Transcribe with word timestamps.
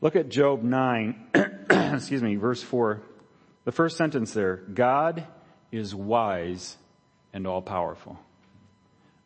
Look 0.00 0.14
at 0.14 0.28
Job 0.28 0.62
9, 0.62 1.26
excuse 1.94 2.22
me, 2.22 2.36
verse 2.36 2.62
4. 2.62 3.00
The 3.64 3.72
first 3.72 3.96
sentence 3.96 4.32
there, 4.32 4.56
God 4.56 5.26
is 5.72 5.94
wise 5.94 6.76
and 7.32 7.46
all 7.46 7.62
powerful. 7.62 8.18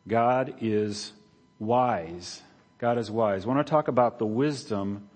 God 0.07 0.55
is 0.61 1.11
wise. 1.59 2.41
God 2.79 2.97
is 2.97 3.11
wise. 3.11 3.45
I 3.45 3.47
want 3.49 3.65
to 3.65 3.69
talk 3.69 3.87
about 3.87 4.17
the 4.17 4.25
wisdom 4.25 5.09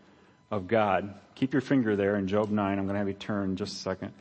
of 0.52 0.68
God. 0.68 1.16
Keep 1.36 1.54
your 1.54 1.62
finger 1.62 1.96
there 1.96 2.18
in 2.18 2.28
Job 2.28 2.52
9. 2.52 2.78
I'm 2.78 2.86
going 2.86 2.94
to 2.94 3.00
have 3.00 3.08
you 3.08 3.14
turn 3.14 3.56
just 3.56 3.74
a 3.76 3.80
second. 3.80 4.14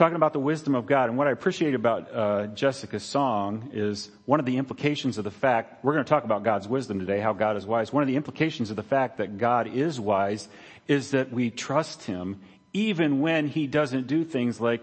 Talking 0.00 0.16
about 0.16 0.32
the 0.32 0.40
wisdom 0.40 0.74
of 0.74 0.86
God. 0.86 1.10
And 1.10 1.18
what 1.18 1.26
I 1.26 1.30
appreciate 1.30 1.74
about 1.74 2.08
uh, 2.10 2.46
Jessica's 2.46 3.02
song 3.02 3.68
is 3.74 4.10
one 4.24 4.40
of 4.40 4.46
the 4.46 4.56
implications 4.56 5.18
of 5.18 5.24
the 5.24 5.30
fact, 5.30 5.84
we're 5.84 5.92
going 5.92 6.06
to 6.06 6.08
talk 6.08 6.24
about 6.24 6.42
God's 6.42 6.66
wisdom 6.66 7.00
today, 7.00 7.20
how 7.20 7.34
God 7.34 7.58
is 7.58 7.66
wise. 7.66 7.92
One 7.92 8.02
of 8.02 8.06
the 8.06 8.16
implications 8.16 8.70
of 8.70 8.76
the 8.76 8.82
fact 8.82 9.18
that 9.18 9.36
God 9.36 9.66
is 9.66 10.00
wise 10.00 10.48
is 10.88 11.10
that 11.10 11.30
we 11.30 11.50
trust 11.50 12.04
Him 12.04 12.40
even 12.72 13.20
when 13.20 13.46
He 13.46 13.66
doesn't 13.66 14.06
do 14.06 14.24
things 14.24 14.58
like 14.58 14.80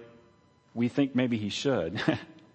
we 0.75 0.87
think 0.87 1.15
maybe 1.15 1.35
He 1.35 1.49
should. 1.49 1.99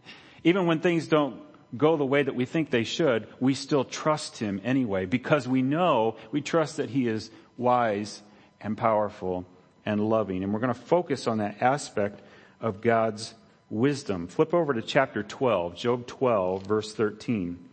even 0.44 0.66
when 0.66 0.78
things 0.78 1.08
don't 1.08 1.40
go 1.76 1.96
the 1.96 2.06
way 2.06 2.22
that 2.22 2.36
we 2.36 2.44
think 2.44 2.70
they 2.70 2.84
should, 2.84 3.26
we 3.40 3.54
still 3.54 3.84
trust 3.84 4.38
Him 4.38 4.60
anyway 4.62 5.04
because 5.04 5.48
we 5.48 5.62
know, 5.62 6.14
we 6.30 6.40
trust 6.40 6.76
that 6.76 6.90
He 6.90 7.08
is 7.08 7.28
wise 7.56 8.22
and 8.60 8.78
powerful 8.78 9.46
and 9.84 10.00
loving. 10.00 10.44
And 10.44 10.54
we're 10.54 10.60
going 10.60 10.72
to 10.72 10.80
focus 10.80 11.26
on 11.26 11.38
that 11.38 11.60
aspect 11.60 12.20
of 12.62 12.80
God's 12.80 13.34
wisdom. 13.68 14.28
Flip 14.28 14.54
over 14.54 14.72
to 14.72 14.80
chapter 14.80 15.22
12, 15.22 15.76
Job 15.76 16.06
12, 16.06 16.66
verse 16.66 16.94
13. 16.94 17.68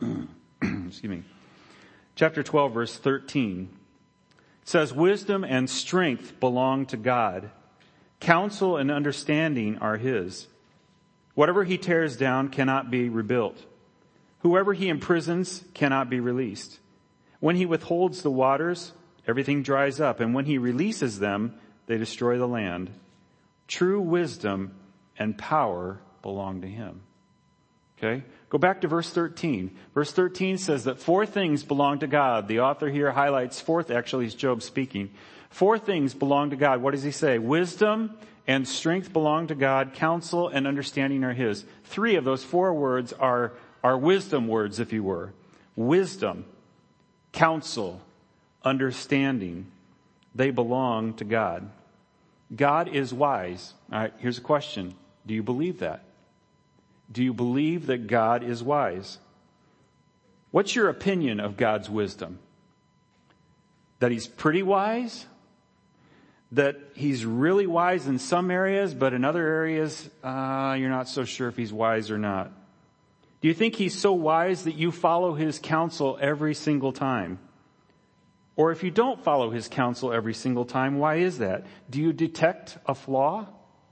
Excuse 0.62 1.02
me. 1.04 1.24
Chapter 2.14 2.42
12, 2.42 2.72
verse 2.74 2.96
13 2.96 3.68
it 4.62 4.68
says, 4.68 4.92
Wisdom 4.92 5.42
and 5.42 5.68
strength 5.68 6.38
belong 6.38 6.86
to 6.86 6.96
God. 6.96 7.50
Counsel 8.20 8.76
and 8.76 8.90
understanding 8.92 9.78
are 9.78 9.96
His. 9.96 10.46
Whatever 11.34 11.64
He 11.64 11.78
tears 11.78 12.16
down 12.16 12.48
cannot 12.48 12.90
be 12.90 13.08
rebuilt. 13.08 13.64
Whoever 14.40 14.72
He 14.72 14.88
imprisons 14.88 15.64
cannot 15.74 16.10
be 16.10 16.20
released. 16.20 16.78
When 17.40 17.56
He 17.56 17.66
withholds 17.66 18.22
the 18.22 18.30
waters, 18.30 18.92
everything 19.26 19.62
dries 19.62 20.00
up, 20.00 20.20
and 20.20 20.34
when 20.34 20.46
he 20.46 20.58
releases 20.58 21.18
them, 21.18 21.54
they 21.86 21.98
destroy 21.98 22.38
the 22.38 22.46
land. 22.46 22.90
True 23.72 24.02
wisdom 24.02 24.74
and 25.18 25.38
power 25.38 25.98
belong 26.20 26.60
to 26.60 26.68
him. 26.68 27.00
Okay? 27.96 28.22
Go 28.50 28.58
back 28.58 28.82
to 28.82 28.88
verse 28.88 29.08
13. 29.08 29.74
Verse 29.94 30.12
13 30.12 30.58
says 30.58 30.84
that 30.84 30.98
four 30.98 31.24
things 31.24 31.64
belong 31.64 32.00
to 32.00 32.06
God. 32.06 32.48
The 32.48 32.60
author 32.60 32.90
here 32.90 33.10
highlights 33.10 33.62
fourth, 33.62 33.90
actually, 33.90 34.26
is 34.26 34.34
Job 34.34 34.62
speaking. 34.62 35.08
Four 35.48 35.78
things 35.78 36.12
belong 36.12 36.50
to 36.50 36.56
God. 36.56 36.82
What 36.82 36.90
does 36.90 37.02
he 37.02 37.12
say? 37.12 37.38
Wisdom 37.38 38.14
and 38.46 38.68
strength 38.68 39.10
belong 39.10 39.46
to 39.46 39.54
God. 39.54 39.94
Counsel 39.94 40.48
and 40.48 40.66
understanding 40.66 41.24
are 41.24 41.32
his. 41.32 41.64
Three 41.84 42.16
of 42.16 42.24
those 42.24 42.44
four 42.44 42.74
words 42.74 43.14
are, 43.14 43.54
are 43.82 43.96
wisdom 43.96 44.48
words, 44.48 44.80
if 44.80 44.92
you 44.92 45.02
were. 45.02 45.32
Wisdom, 45.76 46.44
counsel, 47.32 48.02
understanding, 48.62 49.72
they 50.34 50.50
belong 50.50 51.14
to 51.14 51.24
God. 51.24 51.70
God 52.54 52.88
is 52.88 53.14
wise. 53.14 53.74
All 53.90 54.00
right, 54.00 54.12
here's 54.18 54.38
a 54.38 54.42
question. 54.42 54.94
Do 55.26 55.34
you 55.34 55.42
believe 55.42 55.80
that? 55.80 56.04
Do 57.10 57.22
you 57.22 57.32
believe 57.32 57.86
that 57.86 58.06
God 58.06 58.42
is 58.42 58.62
wise? 58.62 59.18
What's 60.50 60.74
your 60.74 60.88
opinion 60.88 61.40
of 61.40 61.56
God's 61.56 61.88
wisdom? 61.88 62.38
That 64.00 64.12
he's 64.12 64.26
pretty 64.26 64.62
wise? 64.62 65.26
That 66.52 66.78
he's 66.94 67.24
really 67.24 67.66
wise 67.66 68.06
in 68.06 68.18
some 68.18 68.50
areas, 68.50 68.92
but 68.92 69.14
in 69.14 69.24
other 69.24 69.46
areas, 69.46 70.08
uh, 70.22 70.76
you're 70.78 70.90
not 70.90 71.08
so 71.08 71.24
sure 71.24 71.48
if 71.48 71.56
he's 71.56 71.72
wise 71.72 72.10
or 72.10 72.18
not? 72.18 72.52
Do 73.40 73.48
you 73.48 73.54
think 73.54 73.74
he's 73.74 73.98
so 73.98 74.12
wise 74.12 74.64
that 74.64 74.76
you 74.76 74.92
follow 74.92 75.34
his 75.34 75.58
counsel 75.58 76.18
every 76.20 76.54
single 76.54 76.92
time? 76.92 77.38
Or 78.56 78.70
if 78.70 78.82
you 78.82 78.90
don't 78.90 79.22
follow 79.22 79.50
his 79.50 79.68
counsel 79.68 80.12
every 80.12 80.34
single 80.34 80.64
time, 80.64 80.98
why 80.98 81.16
is 81.16 81.38
that? 81.38 81.64
Do 81.88 82.00
you 82.00 82.12
detect 82.12 82.76
a 82.86 82.94
flaw 82.94 83.46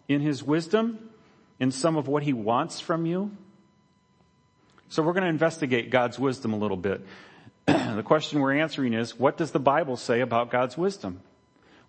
in 0.09 0.21
his 0.21 0.43
wisdom, 0.43 1.11
in 1.59 1.71
some 1.71 1.97
of 1.97 2.09
what 2.09 2.23
he 2.23 2.33
wants 2.33 2.81
from 2.81 3.07
you? 3.07 3.31
So 4.89 5.03
we're 5.03 5.13
going 5.13 5.25
to 5.25 5.31
investigate 5.31 5.91
God's 5.91 6.19
wisdom 6.19 6.53
a 6.53 6.59
little 6.59 6.77
bit. 6.77 7.07
the 7.67 8.03
question 8.05 8.41
we're 8.41 8.59
answering 8.59 8.93
is, 8.93 9.19
what 9.19 9.37
does 9.37 9.53
the 9.53 9.61
Bible 9.61 9.97
say 9.97 10.21
about 10.21 10.51
God's 10.51 10.77
wisdom? 10.77 11.21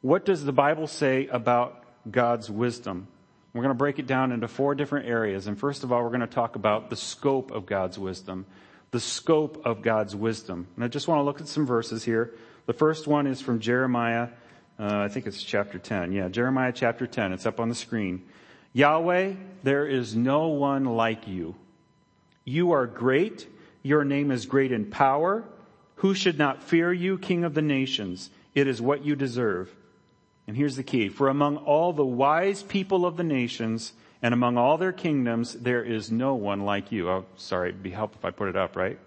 What 0.02 0.24
does 0.24 0.46
the 0.46 0.53
Bible 0.53 0.88
say 0.88 1.28
about 1.28 1.84
God's 2.09 2.50
wisdom? 2.50 3.08
We're 3.53 3.64
going 3.64 3.74
to 3.74 3.78
break 3.78 4.00
it 4.00 4.08
down 4.08 4.32
into 4.32 4.48
four 4.48 4.76
different 4.76 5.08
areas. 5.08 5.48
And 5.48 5.59
first 5.59 5.84
of 5.84 5.92
all, 5.92 6.03
we're 6.03 6.09
going 6.09 6.22
to 6.22 6.28
talk 6.28 6.56
about 6.56 6.90
the 6.90 6.96
scope 6.96 7.52
of 7.52 7.66
God's 7.66 8.00
wisdom. 8.00 8.46
The 8.92 9.00
scope 9.00 9.66
of 9.66 9.82
God's 9.82 10.16
wisdom. 10.16 10.68
And 10.76 10.86
I 10.86 10.88
just 10.88 11.08
want 11.08 11.20
to 11.20 11.24
look 11.24 11.42
at 11.42 11.48
some 11.48 11.66
verses 11.66 12.03
here. 12.03 12.34
The 12.66 12.73
first 12.73 13.07
one 13.07 13.27
is 13.27 13.41
from 13.41 13.59
Jeremiah, 13.59 14.29
uh, 14.79 14.99
I 14.99 15.07
think 15.07 15.27
it's 15.27 15.41
chapter 15.41 15.79
10. 15.79 16.11
Yeah, 16.11 16.29
Jeremiah 16.29 16.72
chapter 16.73 17.07
10. 17.07 17.33
It's 17.33 17.45
up 17.45 17.59
on 17.59 17.69
the 17.69 17.75
screen. 17.75 18.23
Yahweh, 18.73 19.33
there 19.63 19.85
is 19.85 20.16
no 20.16 20.47
one 20.47 20.85
like 20.85 21.27
you. 21.27 21.55
You 22.45 22.72
are 22.72 22.88
great. 22.88 23.47
Your 23.83 24.05
name 24.05 24.31
is 24.31 24.45
great 24.45 24.72
in 24.72 24.85
power. 24.85 25.44
Who 25.95 26.13
should 26.13 26.38
not 26.38 26.63
fear 26.63 26.91
you, 26.91 27.17
King 27.17 27.44
of 27.44 27.53
the 27.53 27.61
nations? 27.61 28.29
It 28.55 28.67
is 28.67 28.81
what 28.81 29.05
you 29.05 29.16
deserve. 29.16 29.73
And 30.47 30.57
here's 30.57 30.75
the 30.75 30.83
key. 30.83 31.09
For 31.09 31.29
among 31.29 31.57
all 31.57 31.93
the 31.93 32.05
wise 32.05 32.63
people 32.63 33.05
of 33.05 33.17
the 33.17 33.23
nations 33.23 33.93
and 34.22 34.33
among 34.33 34.57
all 34.57 34.78
their 34.78 34.91
kingdoms, 34.91 35.53
there 35.53 35.83
is 35.83 36.11
no 36.11 36.35
one 36.35 36.66
like 36.66 36.91
you. 36.91 37.09
Oh, 37.09 37.25
sorry, 37.38 37.69
it'd 37.69 37.83
be 37.83 37.91
helpful 37.91 38.19
if 38.19 38.25
I 38.25 38.31
put 38.31 38.49
it 38.49 38.55
up, 38.55 38.75
right? 38.75 38.99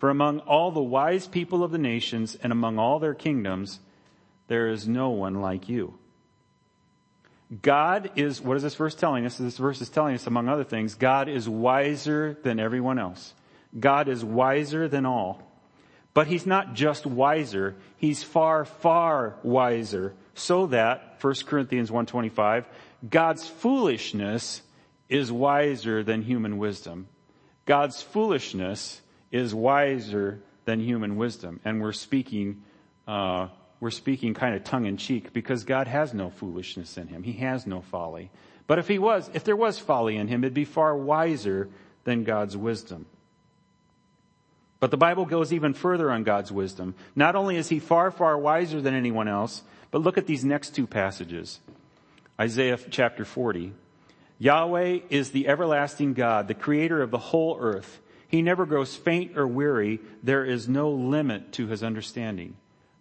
For 0.00 0.08
among 0.08 0.40
all 0.40 0.70
the 0.70 0.80
wise 0.80 1.28
people 1.28 1.62
of 1.62 1.72
the 1.72 1.78
nations 1.78 2.36
and 2.42 2.52
among 2.52 2.78
all 2.78 2.98
their 2.98 3.14
kingdoms, 3.14 3.80
there 4.48 4.68
is 4.68 4.88
no 4.88 5.10
one 5.10 5.42
like 5.42 5.68
you. 5.68 5.98
God 7.62 8.10
is, 8.16 8.40
what 8.40 8.56
is 8.56 8.62
this 8.62 8.74
verse 8.74 8.94
telling 8.94 9.26
us? 9.26 9.36
This 9.36 9.58
verse 9.58 9.82
is 9.82 9.90
telling 9.90 10.14
us, 10.14 10.26
among 10.26 10.48
other 10.48 10.64
things, 10.64 10.94
God 10.94 11.28
is 11.28 11.48
wiser 11.48 12.38
than 12.42 12.58
everyone 12.58 12.98
else. 12.98 13.34
God 13.78 14.08
is 14.08 14.24
wiser 14.24 14.88
than 14.88 15.04
all. 15.04 15.42
But 16.14 16.28
he's 16.28 16.46
not 16.46 16.74
just 16.74 17.04
wiser, 17.04 17.76
he's 17.98 18.22
far, 18.22 18.64
far 18.64 19.36
wiser. 19.42 20.14
So 20.34 20.68
that, 20.68 21.18
1 21.20 21.34
Corinthians 21.44 21.90
1.25, 21.90 22.64
God's 23.08 23.46
foolishness 23.46 24.62
is 25.10 25.30
wiser 25.30 26.02
than 26.02 26.22
human 26.22 26.56
wisdom. 26.56 27.08
God's 27.66 28.00
foolishness 28.00 29.02
is 29.30 29.54
wiser 29.54 30.42
than 30.64 30.80
human 30.80 31.16
wisdom. 31.16 31.60
And 31.64 31.80
we're 31.80 31.92
speaking, 31.92 32.62
uh, 33.06 33.48
we're 33.80 33.90
speaking 33.90 34.34
kind 34.34 34.54
of 34.54 34.64
tongue 34.64 34.86
in 34.86 34.96
cheek 34.96 35.32
because 35.32 35.64
God 35.64 35.86
has 35.86 36.12
no 36.12 36.30
foolishness 36.30 36.96
in 36.98 37.08
him. 37.08 37.22
He 37.22 37.32
has 37.34 37.66
no 37.66 37.80
folly. 37.80 38.30
But 38.66 38.78
if 38.78 38.88
he 38.88 38.98
was, 38.98 39.30
if 39.34 39.44
there 39.44 39.56
was 39.56 39.78
folly 39.78 40.16
in 40.16 40.28
him, 40.28 40.44
it'd 40.44 40.54
be 40.54 40.64
far 40.64 40.96
wiser 40.96 41.68
than 42.04 42.24
God's 42.24 42.56
wisdom. 42.56 43.06
But 44.78 44.90
the 44.90 44.96
Bible 44.96 45.26
goes 45.26 45.52
even 45.52 45.74
further 45.74 46.10
on 46.10 46.24
God's 46.24 46.50
wisdom. 46.50 46.94
Not 47.14 47.36
only 47.36 47.56
is 47.56 47.68
he 47.68 47.78
far, 47.78 48.10
far 48.10 48.38
wiser 48.38 48.80
than 48.80 48.94
anyone 48.94 49.28
else, 49.28 49.62
but 49.90 50.02
look 50.02 50.16
at 50.16 50.26
these 50.26 50.44
next 50.44 50.74
two 50.74 50.86
passages. 50.86 51.60
Isaiah 52.40 52.78
chapter 52.90 53.26
40. 53.26 53.74
Yahweh 54.38 55.00
is 55.10 55.32
the 55.32 55.48
everlasting 55.48 56.14
God, 56.14 56.48
the 56.48 56.54
creator 56.54 57.02
of 57.02 57.10
the 57.10 57.18
whole 57.18 57.58
earth. 57.60 58.00
He 58.30 58.42
never 58.42 58.64
grows 58.64 58.94
faint 58.94 59.36
or 59.36 59.46
weary. 59.46 59.98
There 60.22 60.44
is 60.44 60.68
no 60.68 60.88
limit 60.88 61.50
to 61.54 61.66
his 61.66 61.82
understanding. 61.82 62.56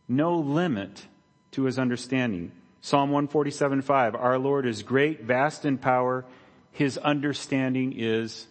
No 0.08 0.36
limit 0.36 1.06
to 1.52 1.66
his 1.66 1.78
understanding. 1.78 2.52
Psalm 2.82 3.12
147, 3.12 3.84
5. 3.84 4.16
Our 4.16 4.40
Lord 4.40 4.66
is 4.66 4.82
great, 4.82 5.22
vast 5.22 5.66
in 5.66 5.78
power. 5.78 6.26
His 6.72 6.98
understanding 6.98 7.94
is 7.96 8.48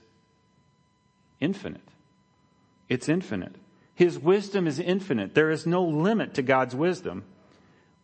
infinite. 1.40 1.82
It's 2.88 3.08
infinite. 3.08 3.56
His 3.96 4.16
wisdom 4.16 4.68
is 4.68 4.78
infinite. 4.78 5.34
There 5.34 5.50
is 5.50 5.66
no 5.66 5.82
limit 5.82 6.34
to 6.34 6.42
God's 6.42 6.76
wisdom, 6.76 7.24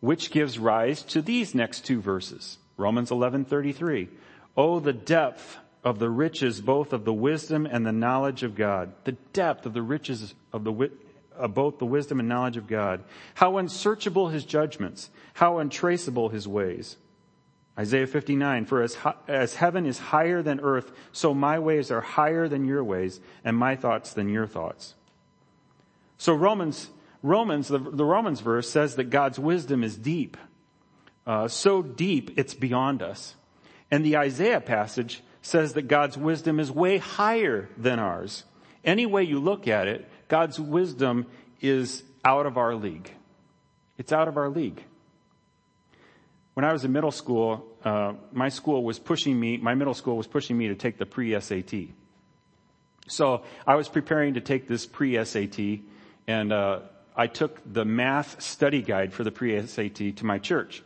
which 0.01 0.31
gives 0.31 0.59
rise 0.59 1.01
to 1.03 1.21
these 1.21 1.55
next 1.55 1.85
two 1.85 2.01
verses. 2.01 2.57
Romans 2.75 3.09
11:33. 3.09 4.09
Oh, 4.57 4.81
the 4.81 4.91
depth 4.91 5.57
of 5.85 5.99
the 5.99 6.09
riches 6.09 6.59
both 6.59 6.91
of 6.91 7.05
the 7.05 7.13
wisdom 7.13 7.67
and 7.67 7.85
the 7.85 7.91
knowledge 7.91 8.41
of 8.41 8.55
God. 8.55 8.91
The 9.03 9.11
depth 9.33 9.67
of 9.67 9.73
the 9.73 9.83
riches 9.83 10.33
of 10.51 10.63
the 10.63 10.89
of 11.37 11.53
both 11.53 11.77
the 11.79 11.85
wisdom 11.85 12.19
and 12.19 12.27
knowledge 12.29 12.57
of 12.57 12.65
God. 12.65 13.03
How 13.35 13.57
unsearchable 13.57 14.29
his 14.29 14.45
judgments, 14.45 15.09
how 15.33 15.59
untraceable 15.59 16.29
his 16.29 16.47
ways. 16.47 16.97
Isaiah 17.77 18.07
59, 18.07 18.65
for 18.65 18.81
as, 18.81 18.97
as 19.27 19.55
heaven 19.55 19.85
is 19.85 19.99
higher 19.99 20.41
than 20.41 20.61
earth, 20.61 20.93
so 21.11 21.33
my 21.33 21.59
ways 21.59 21.91
are 21.91 21.99
higher 21.99 22.47
than 22.47 22.63
your 22.63 22.83
ways, 22.83 23.19
and 23.43 23.57
my 23.57 23.75
thoughts 23.75 24.13
than 24.13 24.29
your 24.29 24.47
thoughts. 24.47 24.95
So 26.17 26.33
Romans, 26.33 26.89
Romans, 27.21 27.67
the, 27.67 27.79
the 27.79 28.05
Romans 28.05 28.39
verse 28.39 28.69
says 28.69 28.95
that 28.95 29.09
God's 29.09 29.37
wisdom 29.37 29.83
is 29.83 29.97
deep. 29.97 30.37
Uh, 31.27 31.49
so 31.49 31.81
deep 31.81 32.31
it's 32.37 32.53
beyond 32.53 33.03
us. 33.03 33.35
And 33.91 34.05
the 34.05 34.17
Isaiah 34.17 34.61
passage 34.61 35.21
says 35.45 35.73
that 35.73 35.83
God's 35.83 36.17
wisdom 36.17 36.59
is 36.59 36.71
way 36.71 36.97
higher 36.97 37.69
than 37.77 37.99
ours. 37.99 38.45
Any 38.83 39.05
way 39.05 39.21
you 39.21 39.39
look 39.39 39.67
at 39.67 39.87
it, 39.87 40.09
God's 40.27 40.59
wisdom 40.59 41.27
is 41.61 42.01
out 42.23 42.47
of 42.47 42.57
our 42.57 42.73
league. 42.73 43.11
It's 43.99 44.11
out 44.11 44.27
of 44.27 44.37
our 44.37 44.49
league. 44.49 44.83
When 46.55 46.65
I 46.65 46.73
was 46.73 46.83
in 46.83 46.91
middle 46.91 47.11
school, 47.11 47.63
uh, 47.83 48.13
my 48.31 48.49
school 48.49 48.83
was 48.83 48.97
pushing 48.97 49.39
me, 49.39 49.57
my 49.57 49.75
middle 49.75 49.93
school 49.93 50.17
was 50.17 50.25
pushing 50.25 50.57
me 50.57 50.69
to 50.69 50.75
take 50.75 50.97
the 50.97 51.05
pre-SAT. 51.05 51.89
So 53.07 53.43
I 53.67 53.75
was 53.75 53.87
preparing 53.87 54.33
to 54.33 54.41
take 54.41 54.67
this 54.67 54.87
pre-SAT 54.87 55.59
and, 56.27 56.51
uh, 56.51 56.79
I 57.15 57.27
took 57.27 57.61
the 57.71 57.85
math 57.85 58.41
study 58.41 58.81
guide 58.81 59.13
for 59.13 59.23
the 59.23 59.31
pre-SAT 59.31 60.17
to 60.17 60.25
my 60.25 60.39
church 60.39 60.81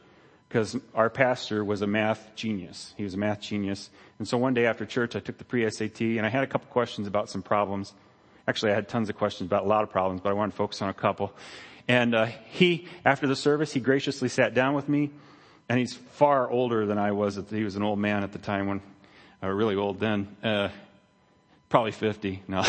because 0.49 0.75
our 0.95 1.11
pastor 1.11 1.63
was 1.63 1.83
a 1.83 1.87
math 1.87 2.31
genius. 2.35 2.95
He 2.97 3.03
was 3.03 3.13
a 3.13 3.17
math 3.17 3.39
genius. 3.39 3.91
And 4.17 4.27
so 4.27 4.35
one 4.35 4.55
day 4.55 4.65
after 4.65 4.83
church, 4.83 5.15
I 5.15 5.19
took 5.19 5.37
the 5.37 5.45
pre-SAT 5.45 6.01
and 6.01 6.25
I 6.25 6.29
had 6.29 6.43
a 6.43 6.47
couple 6.47 6.67
questions 6.71 7.07
about 7.07 7.29
some 7.29 7.43
problems. 7.43 7.93
Actually, 8.47 8.71
I 8.71 8.75
had 8.75 8.89
tons 8.89 9.09
of 9.09 9.15
questions 9.15 9.47
about 9.47 9.65
a 9.65 9.67
lot 9.67 9.83
of 9.83 9.91
problems, 9.91 10.21
but 10.21 10.31
I 10.31 10.33
wanted 10.33 10.53
to 10.53 10.57
focus 10.57 10.81
on 10.81 10.89
a 10.89 10.93
couple. 10.93 11.31
And 11.87 12.15
uh, 12.15 12.25
he, 12.25 12.87
after 13.05 13.27
the 13.27 13.35
service, 13.35 13.71
he 13.71 13.79
graciously 13.79 14.27
sat 14.27 14.55
down 14.55 14.73
with 14.73 14.89
me, 14.89 15.11
and 15.69 15.77
he's 15.77 15.93
far 15.93 16.49
older 16.49 16.87
than 16.87 16.97
I 16.97 17.11
was. 17.11 17.39
He 17.51 17.63
was 17.63 17.75
an 17.75 17.83
old 17.83 17.99
man 17.99 18.23
at 18.23 18.31
the 18.31 18.39
time 18.39 18.67
when, 18.67 18.81
uh, 19.43 19.49
really 19.49 19.75
old 19.75 19.99
then, 19.99 20.35
uh, 20.43 20.69
probably 21.69 21.91
50. 21.91 22.41
No. 22.47 22.63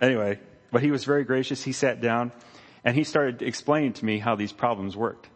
anyway, 0.00 0.38
but 0.70 0.82
he 0.82 0.92
was 0.92 1.04
very 1.04 1.24
gracious. 1.24 1.64
He 1.64 1.72
sat 1.72 2.00
down 2.00 2.30
and 2.84 2.94
he 2.94 3.02
started 3.02 3.42
explaining 3.42 3.94
to 3.94 4.04
me 4.04 4.18
how 4.18 4.36
these 4.36 4.52
problems 4.52 4.96
worked. 4.96 5.28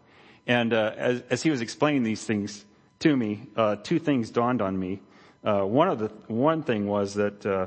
And 0.47 0.73
uh, 0.73 0.93
as, 0.97 1.23
as, 1.31 1.43
he 1.43 1.51
was 1.51 1.61
explaining 1.61 2.03
these 2.03 2.23
things 2.25 2.65
to 3.01 3.17
me, 3.17 3.49
uh, 3.57 3.77
two 3.77 3.99
things 3.99 4.31
dawned 4.31 4.63
on 4.63 4.79
me. 4.79 5.01
Uh, 5.45 5.63
one 5.63 5.89
of 5.89 5.99
the 5.99 6.09
one 6.27 6.63
thing 6.63 6.87
was 6.87 7.15
that 7.15 7.45
uh, 7.47 7.67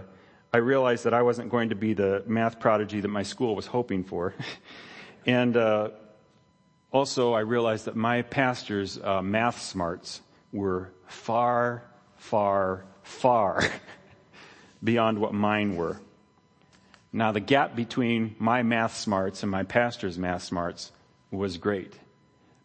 I 0.54 0.58
realized 0.58 1.06
that 1.06 1.14
I 1.14 1.22
wasn't 1.22 1.50
going 1.50 1.70
to 1.70 1.76
be 1.76 1.94
the 1.94 2.24
math 2.28 2.60
prodigy 2.60 3.00
that 3.02 3.08
my 3.08 3.24
school 3.24 3.56
was 3.56 3.66
hoping 3.66 4.04
for, 4.04 4.34
and 5.26 5.56
uh, 5.56 5.90
also 6.92 7.34
I 7.34 7.40
realized 7.40 7.86
that 7.86 7.96
my 7.96 8.24
pastor's 8.24 9.00
uh, 9.02 9.22
math 9.22 9.62
smarts 9.62 10.22
were 10.52 10.92
far, 11.08 11.84
far, 12.18 12.86
far 13.04 13.64
beyond 14.84 15.20
what 15.20 15.34
mine 15.34 15.76
were. 15.76 16.02
Now 17.14 17.32
the 17.32 17.42
gap 17.42 17.76
between 17.76 18.36
my 18.40 18.64
math 18.64 18.96
smarts 18.96 19.44
and 19.44 19.52
my 19.52 19.64
pastor's 19.64 20.18
math 20.18 20.44
smarts 20.44 20.92
was 21.30 21.58
great. 21.58 21.94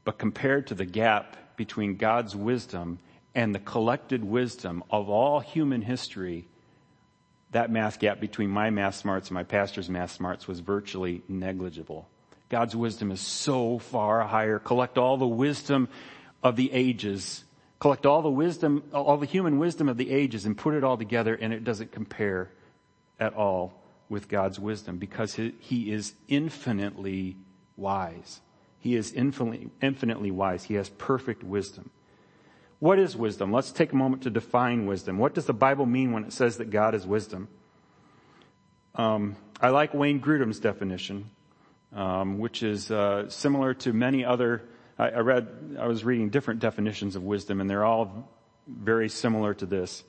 But 0.04 0.18
compared 0.18 0.68
to 0.68 0.74
the 0.74 0.84
gap 0.84 1.56
between 1.56 1.96
God's 1.96 2.36
wisdom 2.36 3.00
and 3.34 3.54
the 3.54 3.58
collected 3.58 4.24
wisdom 4.24 4.84
of 4.88 5.08
all 5.08 5.40
human 5.40 5.82
history, 5.82 6.46
that 7.50 7.70
math 7.70 7.98
gap 7.98 8.20
between 8.20 8.50
my 8.50 8.70
math 8.70 8.94
smarts 8.94 9.28
and 9.28 9.34
my 9.34 9.42
pastor's 9.42 9.90
math 9.90 10.12
smarts 10.12 10.46
was 10.46 10.60
virtually 10.60 11.22
negligible. 11.28 12.08
God's 12.48 12.76
wisdom 12.76 13.10
is 13.10 13.20
so 13.20 13.78
far 13.80 14.22
higher. 14.22 14.60
Collect 14.60 14.96
all 14.96 15.16
the 15.16 15.26
wisdom 15.26 15.88
of 16.44 16.54
the 16.54 16.72
ages. 16.72 17.42
Collect 17.80 18.06
all 18.06 18.22
the 18.22 18.30
wisdom, 18.30 18.84
all 18.92 19.16
the 19.16 19.26
human 19.26 19.58
wisdom 19.58 19.88
of 19.88 19.96
the 19.96 20.12
ages 20.12 20.46
and 20.46 20.56
put 20.56 20.74
it 20.74 20.84
all 20.84 20.96
together 20.96 21.34
and 21.34 21.52
it 21.52 21.64
doesn't 21.64 21.90
compare 21.90 22.52
at 23.18 23.34
all 23.34 23.82
with 24.08 24.28
God's 24.28 24.58
wisdom 24.60 24.98
because 24.98 25.34
he 25.34 25.92
is 25.92 26.14
infinitely 26.28 27.36
wise. 27.76 28.40
He 28.78 28.94
is 28.94 29.12
infinitely, 29.12 29.70
infinitely 29.82 30.30
wise. 30.30 30.64
He 30.64 30.74
has 30.74 30.88
perfect 30.90 31.42
wisdom. 31.42 31.90
What 32.78 32.98
is 32.98 33.16
wisdom? 33.16 33.52
Let's 33.52 33.72
take 33.72 33.92
a 33.92 33.96
moment 33.96 34.22
to 34.24 34.30
define 34.30 34.86
wisdom. 34.86 35.18
What 35.18 35.34
does 35.34 35.46
the 35.46 35.54
Bible 35.54 35.86
mean 35.86 36.12
when 36.12 36.24
it 36.24 36.32
says 36.32 36.58
that 36.58 36.70
God 36.70 36.94
is 36.94 37.06
wisdom? 37.06 37.48
Um, 38.94 39.36
I 39.60 39.70
like 39.70 39.94
Wayne 39.94 40.20
Grudem's 40.20 40.60
definition, 40.60 41.30
um, 41.92 42.38
which 42.38 42.62
is 42.62 42.90
uh, 42.90 43.28
similar 43.28 43.74
to 43.74 43.92
many 43.92 44.24
other. 44.24 44.62
I, 44.98 45.08
I 45.08 45.18
read, 45.18 45.76
I 45.80 45.86
was 45.86 46.04
reading 46.04 46.28
different 46.30 46.60
definitions 46.60 47.16
of 47.16 47.22
wisdom, 47.22 47.60
and 47.60 47.68
they're 47.68 47.84
all 47.84 48.30
very 48.68 49.08
similar 49.08 49.54
to 49.54 49.66
this. 49.66 50.04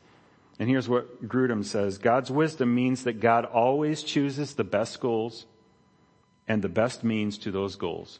And 0.59 0.69
here's 0.69 0.89
what 0.89 1.27
Grudem 1.27 1.63
says. 1.63 1.97
God's 1.97 2.31
wisdom 2.31 2.73
means 2.73 3.03
that 3.03 3.19
God 3.19 3.45
always 3.45 4.01
chooses 4.03 4.55
the 4.55 4.63
best 4.63 4.99
goals 4.99 5.45
and 6.47 6.61
the 6.61 6.69
best 6.69 7.03
means 7.03 7.37
to 7.39 7.51
those 7.51 7.75
goals. 7.75 8.19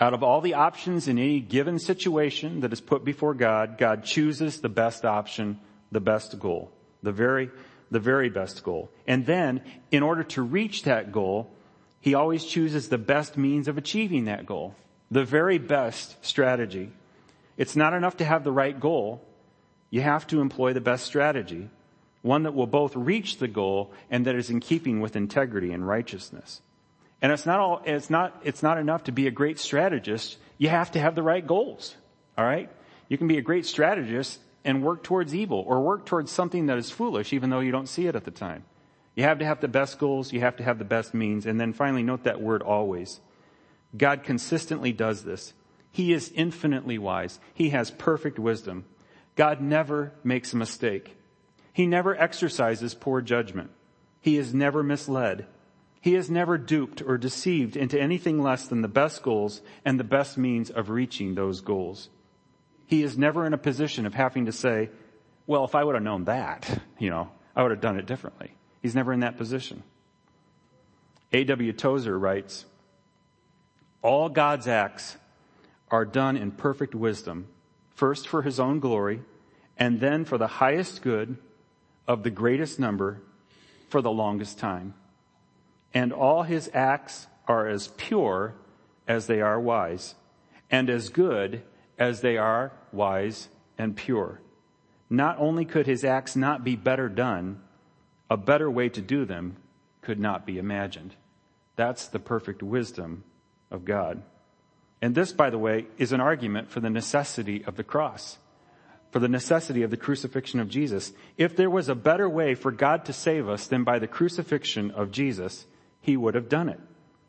Out 0.00 0.14
of 0.14 0.24
all 0.24 0.40
the 0.40 0.54
options 0.54 1.06
in 1.06 1.18
any 1.18 1.38
given 1.38 1.78
situation 1.78 2.60
that 2.60 2.72
is 2.72 2.80
put 2.80 3.04
before 3.04 3.34
God, 3.34 3.78
God 3.78 4.04
chooses 4.04 4.60
the 4.60 4.68
best 4.68 5.04
option, 5.04 5.60
the 5.92 6.00
best 6.00 6.36
goal, 6.40 6.72
the 7.04 7.12
very, 7.12 7.50
the 7.90 8.00
very 8.00 8.28
best 8.28 8.64
goal. 8.64 8.90
And 9.06 9.24
then, 9.26 9.60
in 9.92 10.02
order 10.02 10.24
to 10.24 10.42
reach 10.42 10.82
that 10.84 11.12
goal, 11.12 11.52
He 12.00 12.14
always 12.14 12.44
chooses 12.44 12.88
the 12.88 12.98
best 12.98 13.36
means 13.36 13.68
of 13.68 13.78
achieving 13.78 14.24
that 14.24 14.44
goal, 14.44 14.74
the 15.08 15.24
very 15.24 15.58
best 15.58 16.16
strategy. 16.24 16.90
It's 17.56 17.76
not 17.76 17.94
enough 17.94 18.16
to 18.16 18.24
have 18.24 18.42
the 18.42 18.50
right 18.50 18.78
goal 18.78 19.22
you 19.92 20.00
have 20.00 20.26
to 20.28 20.40
employ 20.40 20.72
the 20.72 20.80
best 20.80 21.04
strategy, 21.04 21.68
one 22.22 22.44
that 22.44 22.54
will 22.54 22.66
both 22.66 22.96
reach 22.96 23.36
the 23.36 23.46
goal 23.46 23.92
and 24.10 24.24
that 24.26 24.34
is 24.34 24.48
in 24.48 24.58
keeping 24.58 25.02
with 25.02 25.16
integrity 25.16 25.70
and 25.70 25.86
righteousness. 25.86 26.62
And 27.20 27.30
it's 27.30 27.44
not 27.44 27.60
all, 27.60 27.82
it's 27.84 28.08
not, 28.08 28.40
it's 28.42 28.62
not 28.62 28.78
enough 28.78 29.04
to 29.04 29.12
be 29.12 29.26
a 29.26 29.30
great 29.30 29.58
strategist. 29.58 30.38
You 30.56 30.70
have 30.70 30.92
to 30.92 30.98
have 30.98 31.14
the 31.14 31.22
right 31.22 31.46
goals. 31.46 31.94
All 32.38 32.44
right? 32.44 32.70
You 33.08 33.18
can 33.18 33.28
be 33.28 33.36
a 33.36 33.42
great 33.42 33.66
strategist 33.66 34.40
and 34.64 34.82
work 34.82 35.02
towards 35.02 35.34
evil 35.34 35.62
or 35.66 35.82
work 35.82 36.06
towards 36.06 36.32
something 36.32 36.66
that 36.66 36.78
is 36.78 36.90
foolish 36.90 37.34
even 37.34 37.50
though 37.50 37.60
you 37.60 37.70
don't 37.70 37.88
see 37.88 38.06
it 38.06 38.16
at 38.16 38.24
the 38.24 38.30
time. 38.30 38.64
You 39.14 39.24
have 39.24 39.40
to 39.40 39.44
have 39.44 39.60
the 39.60 39.68
best 39.68 39.98
goals. 39.98 40.32
You 40.32 40.40
have 40.40 40.56
to 40.56 40.64
have 40.64 40.78
the 40.78 40.86
best 40.86 41.12
means. 41.12 41.44
And 41.44 41.60
then 41.60 41.74
finally 41.74 42.02
note 42.02 42.24
that 42.24 42.40
word 42.40 42.62
always. 42.62 43.20
God 43.94 44.24
consistently 44.24 44.94
does 44.94 45.22
this. 45.22 45.52
He 45.90 46.14
is 46.14 46.32
infinitely 46.34 46.96
wise. 46.96 47.38
He 47.52 47.68
has 47.70 47.90
perfect 47.90 48.38
wisdom. 48.38 48.86
God 49.34 49.60
never 49.60 50.12
makes 50.22 50.52
a 50.52 50.56
mistake. 50.56 51.16
He 51.72 51.86
never 51.86 52.16
exercises 52.16 52.94
poor 52.94 53.20
judgment. 53.20 53.70
He 54.20 54.36
is 54.36 54.52
never 54.52 54.82
misled. 54.82 55.46
He 56.00 56.14
is 56.14 56.30
never 56.30 56.58
duped 56.58 57.00
or 57.00 57.16
deceived 57.16 57.76
into 57.76 58.00
anything 58.00 58.42
less 58.42 58.66
than 58.66 58.82
the 58.82 58.88
best 58.88 59.22
goals 59.22 59.62
and 59.84 59.98
the 59.98 60.04
best 60.04 60.36
means 60.36 60.68
of 60.70 60.90
reaching 60.90 61.34
those 61.34 61.60
goals. 61.60 62.08
He 62.86 63.02
is 63.02 63.16
never 63.16 63.46
in 63.46 63.54
a 63.54 63.58
position 63.58 64.04
of 64.04 64.12
having 64.12 64.46
to 64.46 64.52
say, 64.52 64.90
well, 65.46 65.64
if 65.64 65.74
I 65.74 65.84
would 65.84 65.94
have 65.94 66.04
known 66.04 66.24
that, 66.24 66.82
you 66.98 67.08
know, 67.10 67.30
I 67.56 67.62
would 67.62 67.70
have 67.70 67.80
done 67.80 67.98
it 67.98 68.06
differently. 68.06 68.54
He's 68.82 68.94
never 68.94 69.12
in 69.12 69.20
that 69.20 69.38
position. 69.38 69.82
A.W. 71.32 71.72
Tozer 71.72 72.18
writes, 72.18 72.66
all 74.02 74.28
God's 74.28 74.66
acts 74.66 75.16
are 75.90 76.04
done 76.04 76.36
in 76.36 76.50
perfect 76.50 76.94
wisdom 76.94 77.46
first 77.94 78.28
for 78.28 78.42
his 78.42 78.58
own 78.58 78.80
glory, 78.80 79.22
and 79.76 80.00
then 80.00 80.24
for 80.24 80.38
the 80.38 80.46
highest 80.46 81.02
good 81.02 81.36
of 82.06 82.22
the 82.22 82.30
greatest 82.30 82.78
number 82.78 83.22
for 83.88 84.02
the 84.02 84.10
longest 84.10 84.58
time. 84.58 84.94
And 85.94 86.12
all 86.12 86.42
his 86.42 86.70
acts 86.72 87.26
are 87.46 87.68
as 87.68 87.88
pure 87.88 88.54
as 89.06 89.26
they 89.26 89.40
are 89.40 89.60
wise, 89.60 90.14
and 90.70 90.88
as 90.88 91.08
good 91.08 91.62
as 91.98 92.20
they 92.20 92.36
are 92.36 92.72
wise 92.92 93.48
and 93.76 93.96
pure. 93.96 94.40
Not 95.10 95.38
only 95.38 95.64
could 95.64 95.86
his 95.86 96.04
acts 96.04 96.34
not 96.36 96.64
be 96.64 96.76
better 96.76 97.08
done, 97.08 97.60
a 98.30 98.36
better 98.36 98.70
way 98.70 98.88
to 98.88 99.02
do 99.02 99.24
them 99.24 99.56
could 100.00 100.18
not 100.18 100.46
be 100.46 100.58
imagined. 100.58 101.14
That's 101.76 102.06
the 102.06 102.18
perfect 102.18 102.62
wisdom 102.62 103.24
of 103.70 103.84
God. 103.84 104.22
And 105.02 105.16
this, 105.16 105.32
by 105.32 105.50
the 105.50 105.58
way, 105.58 105.86
is 105.98 106.12
an 106.12 106.20
argument 106.20 106.70
for 106.70 106.78
the 106.78 106.88
necessity 106.88 107.64
of 107.64 107.74
the 107.74 107.82
cross, 107.82 108.38
for 109.10 109.18
the 109.18 109.28
necessity 109.28 109.82
of 109.82 109.90
the 109.90 109.96
crucifixion 109.96 110.60
of 110.60 110.68
Jesus. 110.68 111.12
If 111.36 111.56
there 111.56 111.68
was 111.68 111.88
a 111.88 111.96
better 111.96 112.28
way 112.28 112.54
for 112.54 112.70
God 112.70 113.04
to 113.06 113.12
save 113.12 113.48
us 113.48 113.66
than 113.66 113.82
by 113.82 113.98
the 113.98 114.06
crucifixion 114.06 114.92
of 114.92 115.10
Jesus, 115.10 115.66
He 116.00 116.16
would 116.16 116.36
have 116.36 116.48
done 116.48 116.68
it. 116.68 116.80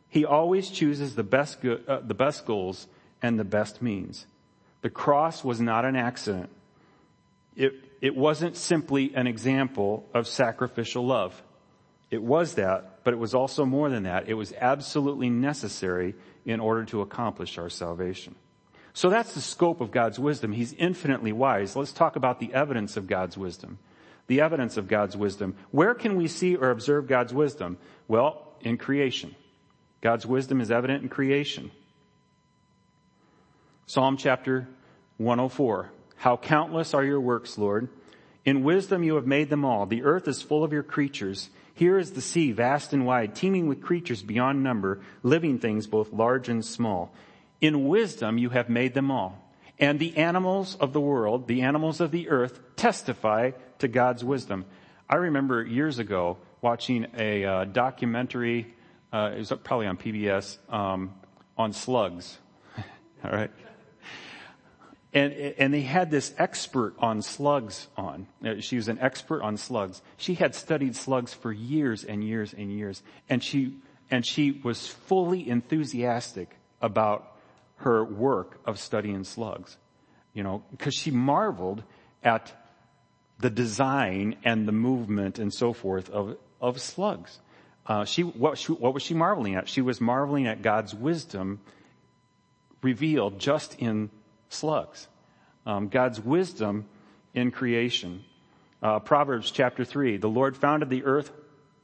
He 0.08 0.24
always 0.24 0.70
chooses 0.70 1.16
the 1.16 1.24
best, 1.24 1.62
go- 1.62 1.80
uh, 1.88 2.02
the 2.02 2.14
best 2.14 2.46
goals 2.46 2.88
and 3.24 3.40
the 3.40 3.44
best 3.44 3.82
means. 3.82 4.28
The 4.82 4.92
cross 4.92 5.44
was 5.44 5.60
not 5.60 5.84
an 5.84 5.96
accident. 5.96 6.52
It, 7.56 7.74
it 8.02 8.16
wasn't 8.16 8.56
simply 8.56 9.14
an 9.16 9.26
example 9.26 10.08
of 10.14 10.28
sacrificial 10.28 11.08
love. 11.08 11.42
It 12.12 12.22
was 12.22 12.56
that, 12.56 12.93
but 13.04 13.14
it 13.14 13.20
was 13.20 13.34
also 13.34 13.66
more 13.66 13.90
than 13.90 14.04
that. 14.04 14.28
It 14.28 14.34
was 14.34 14.54
absolutely 14.60 15.30
necessary 15.30 16.16
in 16.46 16.60
order 16.60 16.86
to 16.86 17.02
accomplish 17.02 17.58
our 17.58 17.70
salvation. 17.70 18.36
So 18.94 19.10
that's 19.10 19.34
the 19.34 19.42
scope 19.42 19.82
of 19.82 19.92
God's 19.92 20.20
wisdom. 20.20 20.52
He's 20.52 20.74
infinitely 20.74 21.32
wise. 21.32 21.76
Let's 21.76 21.92
talk 21.92 22.16
about 22.16 22.40
the 22.40 22.54
evidence 22.54 22.96
of 22.96 23.08
God's 23.08 23.38
wisdom. 23.38 23.80
The 24.28 24.42
evidence 24.42 24.78
of 24.78 24.88
God's 24.88 25.18
wisdom. 25.18 25.56
Where 25.72 25.96
can 25.96 26.16
we 26.16 26.28
see 26.28 26.56
or 26.56 26.70
observe 26.70 27.08
God's 27.08 27.34
wisdom? 27.34 27.78
Well, 28.08 28.54
in 28.62 28.78
creation. 28.78 29.36
God's 30.02 30.26
wisdom 30.26 30.62
is 30.62 30.72
evident 30.72 31.04
in 31.04 31.10
creation. 31.10 31.72
Psalm 33.86 34.16
chapter 34.16 34.68
104. 35.18 35.92
How 36.16 36.38
countless 36.38 36.94
are 36.94 37.04
your 37.04 37.20
works, 37.20 37.58
Lord. 37.58 37.90
In 38.46 38.64
wisdom 38.64 39.04
you 39.04 39.16
have 39.16 39.28
made 39.28 39.50
them 39.50 39.66
all. 39.66 39.86
The 39.86 40.04
earth 40.04 40.28
is 40.28 40.42
full 40.42 40.64
of 40.64 40.72
your 40.72 40.84
creatures. 40.84 41.50
Here 41.74 41.98
is 41.98 42.12
the 42.12 42.22
sea, 42.22 42.52
vast 42.52 42.94
and 42.94 43.06
wide, 43.06 43.36
teeming 43.36 43.68
with 43.68 43.82
creatures 43.82 44.22
beyond 44.22 44.64
number, 44.64 45.02
living 45.24 45.58
things 45.58 45.88
both 45.88 46.14
large 46.14 46.50
and 46.50 46.64
small. 46.64 47.14
In 47.62 47.88
wisdom 47.88 48.38
you 48.38 48.50
have 48.50 48.70
made 48.70 48.94
them 48.94 49.10
all. 49.10 49.40
And 49.80 50.00
the 50.00 50.18
animals 50.18 50.76
of 50.76 50.94
the 50.94 51.02
world, 51.02 51.48
the 51.48 51.62
animals 51.62 52.00
of 52.00 52.12
the 52.12 52.30
earth, 52.30 52.60
testify 52.76 53.52
to 53.80 53.88
God's 53.88 54.24
wisdom. 54.24 54.66
I 55.10 55.16
remember 55.16 55.64
years 55.64 56.00
ago 56.00 56.38
watching 56.62 57.08
a 57.18 57.44
uh, 57.44 57.66
documentary, 57.66 58.74
uh, 59.12 59.32
it 59.36 59.40
was 59.40 59.54
probably 59.64 59.88
on 59.88 59.98
PBS, 59.98 60.58
um, 60.72 61.14
on 61.58 61.74
slugs. 61.74 62.38
All 63.24 63.32
right. 63.32 63.52
And, 65.14 65.32
and 65.32 65.74
they 65.74 65.82
had 65.82 66.10
this 66.10 66.34
expert 66.40 66.96
on 66.98 67.22
slugs 67.22 67.88
on. 67.96 68.28
Uh, 68.44 68.60
she 68.60 68.78
was 68.78 68.88
an 68.88 68.98
expert 69.00 69.44
on 69.44 69.58
slugs. 69.58 70.02
She 70.18 70.34
had 70.34 70.56
studied 70.56 70.96
slugs 70.96 71.34
for 71.34 71.52
years 71.52 72.04
and 72.04 72.24
years 72.24 72.54
and 72.54 72.72
years. 72.72 73.04
And 73.30 73.44
she, 73.44 73.78
and 74.10 74.26
she 74.26 74.60
was 74.64 74.88
fully 74.88 75.48
enthusiastic 75.48 76.58
about 76.82 77.36
her 77.78 78.04
work 78.04 78.60
of 78.66 78.80
studying 78.80 79.24
slugs. 79.24 79.78
You 80.34 80.42
know, 80.42 80.64
because 80.72 80.96
she 80.96 81.12
marveled 81.12 81.84
at 82.24 82.52
the 83.38 83.52
design 83.52 84.38
and 84.44 84.68
the 84.68 84.72
movement 84.72 85.38
and 85.38 85.54
so 85.54 85.74
forth 85.74 86.10
of, 86.10 86.38
of 86.60 86.82
slugs. 86.82 87.40
Uh, 87.86 88.06
she, 88.06 88.24
what, 88.24 88.58
she, 88.58 88.72
what 88.72 88.94
was 88.96 89.04
she 89.04 89.14
marveling 89.14 89.56
at? 89.56 89.70
She 89.70 89.82
was 89.82 90.02
marveling 90.02 90.48
at 90.48 90.62
God's 90.64 90.96
wisdom 90.96 91.60
revealed 92.82 93.40
just 93.40 93.76
in 93.80 94.10
slugs. 94.54 95.08
Um, 95.66 95.88
God's 95.88 96.20
wisdom 96.20 96.86
in 97.34 97.52
creation. 97.52 98.24
Uh, 98.82 99.00
Proverbs 99.00 99.52
chapter 99.52 99.86
3. 99.86 100.18
The 100.18 100.28
Lord 100.28 100.58
founded 100.58 100.90
the 100.90 101.06
earth, 101.06 101.32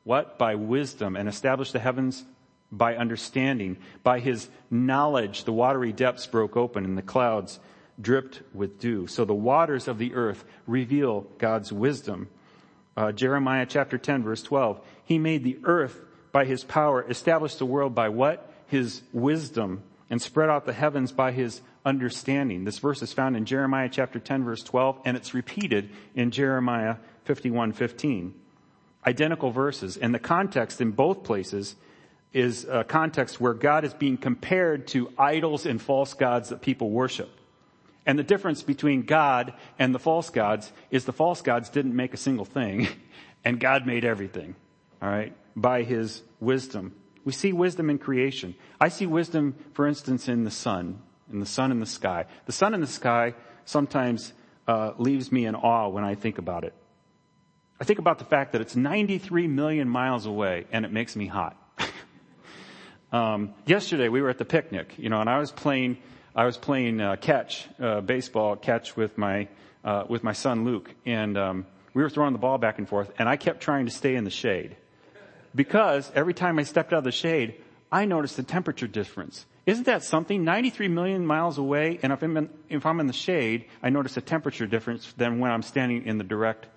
what? 0.03 0.37
By 0.37 0.55
wisdom 0.55 1.15
and 1.15 1.29
established 1.29 1.73
the 1.73 1.79
heavens 1.79 2.23
by 2.71 2.95
understanding. 2.95 3.77
By 4.03 4.19
his 4.19 4.49
knowledge, 4.69 5.43
the 5.43 5.53
watery 5.53 5.91
depths 5.91 6.27
broke 6.27 6.55
open 6.55 6.85
and 6.85 6.97
the 6.97 7.01
clouds 7.01 7.59
dripped 7.99 8.41
with 8.53 8.79
dew. 8.79 9.07
So 9.07 9.25
the 9.25 9.33
waters 9.33 9.87
of 9.87 9.97
the 9.97 10.13
earth 10.13 10.43
reveal 10.67 11.21
God's 11.37 11.71
wisdom. 11.71 12.29
Uh, 12.95 13.11
Jeremiah 13.11 13.65
chapter 13.67 13.97
10 13.97 14.23
verse 14.23 14.43
12. 14.43 14.79
He 15.05 15.17
made 15.17 15.43
the 15.43 15.59
earth 15.63 15.99
by 16.31 16.45
his 16.45 16.63
power, 16.63 17.03
established 17.09 17.59
the 17.59 17.65
world 17.65 17.95
by 17.95 18.09
what? 18.09 18.51
His 18.67 19.01
wisdom 19.11 19.83
and 20.09 20.21
spread 20.21 20.49
out 20.49 20.65
the 20.65 20.73
heavens 20.73 21.11
by 21.11 21.31
his 21.31 21.61
understanding. 21.85 22.63
This 22.63 22.79
verse 22.79 23.01
is 23.01 23.13
found 23.13 23.35
in 23.37 23.45
Jeremiah 23.45 23.89
chapter 23.91 24.19
10 24.19 24.43
verse 24.43 24.63
12 24.63 25.01
and 25.05 25.17
it's 25.17 25.33
repeated 25.33 25.89
in 26.15 26.31
Jeremiah 26.31 26.97
51 27.25 27.73
15. 27.73 28.33
Identical 29.05 29.51
verses 29.51 29.97
and 29.97 30.13
the 30.13 30.19
context 30.19 30.81
in 30.81 30.91
both 30.91 31.23
places 31.23 31.75
is 32.33 32.65
a 32.65 32.83
context 32.83 33.41
where 33.41 33.53
God 33.53 33.85
is 33.85 33.93
being 33.93 34.17
compared 34.17 34.87
to 34.89 35.11
idols 35.17 35.65
and 35.65 35.81
false 35.81 36.13
gods 36.13 36.49
that 36.49 36.61
people 36.61 36.89
worship. 36.89 37.29
And 38.05 38.17
the 38.17 38.23
difference 38.23 38.61
between 38.61 39.03
God 39.03 39.53
and 39.77 39.93
the 39.93 39.99
false 39.99 40.29
gods 40.29 40.71
is 40.91 41.05
the 41.05 41.13
false 41.13 41.41
gods 41.41 41.69
didn't 41.69 41.95
make 41.95 42.13
a 42.13 42.17
single 42.17 42.45
thing 42.45 42.87
and 43.45 43.59
God 43.59 43.85
made 43.85 44.05
everything. 44.05 44.55
All 45.01 45.09
right. 45.09 45.33
By 45.55 45.83
his 45.83 46.21
wisdom. 46.39 46.93
We 47.25 47.33
see 47.33 47.53
wisdom 47.53 47.89
in 47.89 47.99
creation. 47.99 48.55
I 48.79 48.89
see 48.89 49.05
wisdom, 49.05 49.55
for 49.73 49.87
instance, 49.87 50.27
in 50.27 50.43
the 50.43 50.51
sun, 50.51 51.01
in 51.31 51.39
the 51.39 51.45
sun 51.45 51.71
in 51.71 51.79
the 51.79 51.85
sky. 51.85 52.25
The 52.45 52.51
sun 52.51 52.73
in 52.73 52.81
the 52.81 52.87
sky 52.87 53.33
sometimes 53.65 54.33
uh, 54.67 54.93
leaves 54.97 55.31
me 55.31 55.45
in 55.45 55.55
awe 55.55 55.87
when 55.89 56.03
I 56.03 56.15
think 56.15 56.37
about 56.37 56.63
it. 56.63 56.73
I 57.79 57.85
think 57.85 57.99
about 57.99 58.19
the 58.19 58.25
fact 58.25 58.51
that 58.51 58.61
it's 58.61 58.75
93 58.75 59.47
million 59.47 59.87
miles 59.87 60.25
away 60.25 60.65
and 60.71 60.85
it 60.85 60.91
makes 60.91 61.15
me 61.15 61.27
hot. 61.27 61.55
um, 63.11 63.53
yesterday 63.65 64.09
we 64.09 64.21
were 64.21 64.29
at 64.29 64.37
the 64.37 64.45
picnic, 64.45 64.93
you 64.97 65.09
know, 65.09 65.21
and 65.21 65.29
I 65.29 65.39
was 65.39 65.51
playing 65.51 65.97
I 66.35 66.45
was 66.45 66.57
playing 66.57 67.01
uh, 67.01 67.15
catch, 67.15 67.67
uh, 67.81 68.01
baseball 68.01 68.55
catch 68.55 68.95
with 68.95 69.17
my 69.17 69.47
uh, 69.83 70.03
with 70.07 70.23
my 70.23 70.33
son 70.33 70.63
Luke, 70.63 70.93
and 71.05 71.37
um, 71.37 71.65
we 71.93 72.03
were 72.03 72.09
throwing 72.09 72.33
the 72.33 72.39
ball 72.39 72.57
back 72.57 72.77
and 72.77 72.87
forth, 72.87 73.11
and 73.17 73.27
I 73.27 73.35
kept 73.35 73.61
trying 73.61 73.85
to 73.87 73.91
stay 73.91 74.15
in 74.15 74.23
the 74.23 74.29
shade 74.29 74.77
because 75.55 76.11
every 76.13 76.33
time 76.33 76.59
I 76.59 76.63
stepped 76.63 76.93
out 76.93 76.99
of 76.99 77.03
the 77.03 77.11
shade, 77.11 77.55
I 77.91 78.05
noticed 78.05 78.37
the 78.37 78.43
temperature 78.43 78.87
difference. 78.87 79.45
Isn't 79.69 79.85
that 79.85 80.03
something? 80.03 80.43
93 80.43 80.87
million 80.87 81.25
miles 81.25 81.57
away, 81.57 81.99
and 82.01 82.11
if 82.11 82.21
I'm 82.21 82.37
in, 82.37 82.49
if 82.69 82.85
I'm 82.85 82.99
in 82.99 83.07
the 83.07 83.13
shade, 83.13 83.65
I 83.83 83.89
notice 83.89 84.17
a 84.17 84.21
temperature 84.21 84.65
difference 84.65 85.13
than 85.17 85.39
when 85.39 85.51
I'm 85.51 85.61
standing 85.61 86.05
in 86.05 86.17
the 86.17 86.23
direct 86.23 86.67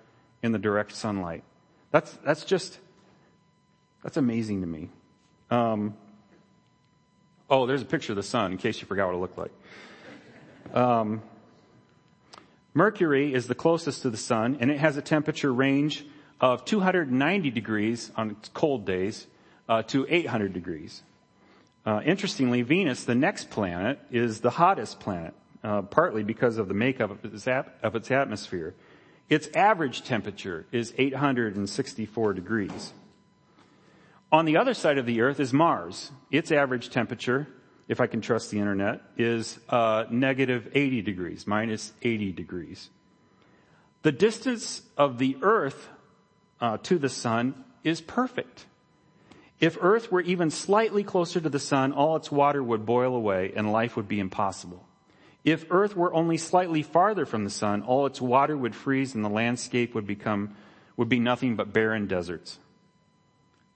in 0.41 0.51
the 0.51 0.59
direct 0.59 0.93
sunlight. 0.93 1.43
That's 1.91 2.11
that's 2.25 2.45
just 2.45 2.79
that's 4.03 4.17
amazing 4.17 4.61
to 4.61 4.67
me. 4.67 4.89
Um, 5.49 5.95
Oh, 7.53 7.67
there's 7.67 7.83
a 7.83 7.85
picture 7.85 8.13
of 8.13 8.15
the 8.15 8.23
sun 8.23 8.51
in 8.51 8.57
case 8.57 8.81
you 8.81 8.87
forgot 8.87 9.05
what 9.05 9.15
it 9.15 9.19
looked 9.19 9.37
like. 9.37 9.51
Um, 10.73 11.21
Mercury 12.73 13.31
is 13.31 13.47
the 13.47 13.53
closest 13.53 14.01
to 14.01 14.09
the 14.09 14.17
sun 14.17 14.57
and 14.59 14.71
it 14.71 14.79
has 14.79 14.97
a 14.97 15.03
temperature 15.03 15.53
range 15.53 16.03
of 16.41 16.65
290 16.65 17.51
degrees 17.51 18.11
on 18.15 18.31
its 18.31 18.49
cold 18.49 18.87
days 18.87 19.27
uh, 19.69 19.83
to 19.83 20.07
800 20.09 20.51
degrees. 20.51 21.03
Uh, 21.85 22.01
interestingly, 22.05 22.61
Venus, 22.61 23.03
the 23.03 23.15
next 23.15 23.49
planet, 23.49 23.99
is 24.09 24.39
the 24.39 24.49
hottest 24.49 24.99
planet, 24.99 25.33
uh, 25.63 25.81
partly 25.81 26.23
because 26.23 26.57
of 26.57 26.67
the 26.67 26.73
makeup 26.73 27.11
of 27.11 27.33
its, 27.33 27.47
ap- 27.47 27.77
of 27.83 27.95
its 27.95 28.09
atmosphere. 28.09 28.73
Its 29.29 29.49
average 29.53 30.03
temperature 30.03 30.65
is 30.71 30.93
864 30.97 32.33
degrees. 32.33 32.93
On 34.31 34.45
the 34.45 34.57
other 34.57 34.73
side 34.73 34.97
of 34.97 35.05
the 35.05 35.21
earth 35.21 35.39
is 35.39 35.53
Mars. 35.53 36.11
Its 36.31 36.51
average 36.51 36.89
temperature, 36.89 37.47
if 37.87 37.99
I 37.99 38.07
can 38.07 38.21
trust 38.21 38.49
the 38.49 38.59
internet, 38.59 39.01
is 39.17 39.59
uh, 39.69 40.05
negative 40.09 40.69
80 40.73 41.01
degrees, 41.01 41.45
minus 41.45 41.91
80 42.01 42.31
degrees. 42.31 42.89
The 44.03 44.11
distance 44.11 44.81
of 44.97 45.17
the 45.17 45.37
earth 45.41 45.89
uh, 46.59 46.77
to 46.83 46.97
the 46.97 47.09
sun 47.09 47.63
is 47.83 48.01
perfect. 48.01 48.65
If 49.63 49.77
earth 49.79 50.11
were 50.11 50.19
even 50.19 50.49
slightly 50.49 51.05
closer 51.05 51.39
to 51.39 51.49
the 51.49 51.57
sun, 51.57 51.93
all 51.93 52.17
its 52.17 52.29
water 52.29 52.61
would 52.61 52.85
boil 52.85 53.15
away 53.15 53.53
and 53.55 53.71
life 53.71 53.95
would 53.95 54.09
be 54.09 54.19
impossible. 54.19 54.85
If 55.45 55.67
earth 55.69 55.95
were 55.95 56.13
only 56.13 56.35
slightly 56.35 56.83
farther 56.83 57.25
from 57.25 57.45
the 57.45 57.49
sun, 57.49 57.81
all 57.81 58.05
its 58.05 58.19
water 58.19 58.57
would 58.57 58.75
freeze 58.75 59.15
and 59.15 59.23
the 59.23 59.29
landscape 59.29 59.95
would 59.95 60.05
become, 60.05 60.57
would 60.97 61.07
be 61.07 61.21
nothing 61.21 61.55
but 61.55 61.71
barren 61.71 62.07
deserts. 62.07 62.59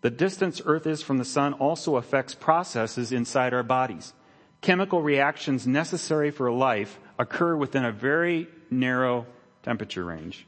The 0.01 0.09
distance 0.09 0.61
Earth 0.65 0.85
is 0.85 1.01
from 1.01 1.19
the 1.19 1.23
sun 1.23 1.53
also 1.53 1.95
affects 1.95 2.35
processes 2.35 3.13
inside 3.13 3.53
our 3.53 3.63
bodies. 3.63 4.11
Chemical 4.59 5.01
reactions 5.01 5.65
necessary 5.65 6.31
for 6.31 6.51
life 6.51 6.99
occur 7.17 7.55
within 7.55 7.85
a 7.85 7.93
very 7.93 8.49
narrow 8.69 9.25
temperature 9.63 10.03
range. 10.03 10.47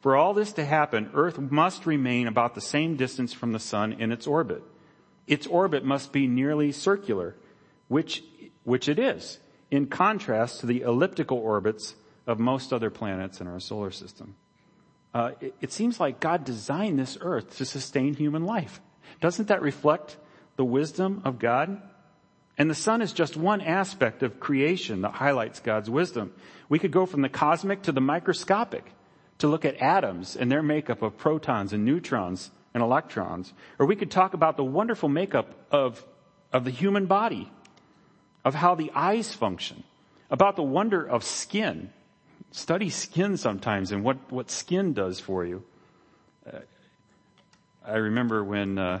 For 0.00 0.16
all 0.16 0.34
this 0.34 0.52
to 0.54 0.64
happen, 0.64 1.10
Earth 1.14 1.38
must 1.38 1.86
remain 1.86 2.26
about 2.26 2.54
the 2.54 2.60
same 2.60 2.96
distance 2.96 3.32
from 3.32 3.52
the 3.52 3.58
sun 3.58 3.92
in 3.94 4.12
its 4.12 4.26
orbit. 4.26 4.62
Its 5.26 5.46
orbit 5.46 5.84
must 5.84 6.12
be 6.12 6.26
nearly 6.26 6.70
circular, 6.70 7.34
which, 7.88 8.22
which 8.64 8.88
it 8.88 8.98
is, 8.98 9.38
in 9.70 9.86
contrast 9.86 10.60
to 10.60 10.66
the 10.66 10.82
elliptical 10.82 11.38
orbits 11.38 11.94
of 12.26 12.38
most 12.38 12.72
other 12.72 12.90
planets 12.90 13.40
in 13.40 13.46
our 13.46 13.58
solar 13.58 13.90
system 13.90 14.36
uh, 15.16 15.30
it, 15.40 15.54
it 15.62 15.72
seems 15.72 15.98
like 15.98 16.20
God 16.20 16.44
designed 16.44 16.98
this 16.98 17.16
earth 17.22 17.56
to 17.56 17.64
sustain 17.64 18.12
human 18.12 18.44
life. 18.44 18.82
Doesn't 19.22 19.48
that 19.48 19.62
reflect 19.62 20.18
the 20.56 20.64
wisdom 20.64 21.22
of 21.24 21.38
God? 21.38 21.80
And 22.58 22.68
the 22.68 22.74
sun 22.74 23.00
is 23.00 23.14
just 23.14 23.34
one 23.34 23.62
aspect 23.62 24.22
of 24.22 24.40
creation 24.40 25.00
that 25.00 25.14
highlights 25.14 25.60
God's 25.60 25.88
wisdom. 25.88 26.34
We 26.68 26.78
could 26.78 26.90
go 26.90 27.06
from 27.06 27.22
the 27.22 27.30
cosmic 27.30 27.80
to 27.84 27.92
the 27.92 28.00
microscopic 28.02 28.84
to 29.38 29.48
look 29.48 29.64
at 29.64 29.76
atoms 29.76 30.36
and 30.36 30.50
their 30.50 30.62
makeup 30.62 31.02
of 31.02 31.16
protons 31.16 31.72
and 31.72 31.84
neutrons 31.84 32.50
and 32.74 32.82
electrons. 32.82 33.52
Or 33.78 33.86
we 33.86 33.96
could 33.96 34.10
talk 34.10 34.34
about 34.34 34.56
the 34.56 34.64
wonderful 34.64 35.08
makeup 35.08 35.52
of, 35.70 36.04
of 36.52 36.64
the 36.64 36.70
human 36.70 37.06
body, 37.06 37.50
of 38.44 38.54
how 38.54 38.74
the 38.74 38.90
eyes 38.94 39.32
function, 39.32 39.84
about 40.30 40.56
the 40.56 40.62
wonder 40.62 41.04
of 41.04 41.24
skin 41.24 41.90
Study 42.56 42.88
skin 42.88 43.36
sometimes 43.36 43.92
and 43.92 44.02
what, 44.02 44.16
what 44.32 44.50
skin 44.50 44.94
does 44.94 45.20
for 45.20 45.44
you. 45.44 45.62
Uh, 46.50 46.60
I 47.84 47.96
remember 47.96 48.42
when, 48.42 48.78
uh, 48.78 49.00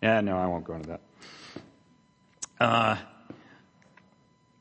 yeah, 0.00 0.20
no, 0.20 0.38
I 0.38 0.46
won't 0.46 0.64
go 0.64 0.74
into 0.74 0.88
that. 0.90 1.00
Uh, 2.60 2.96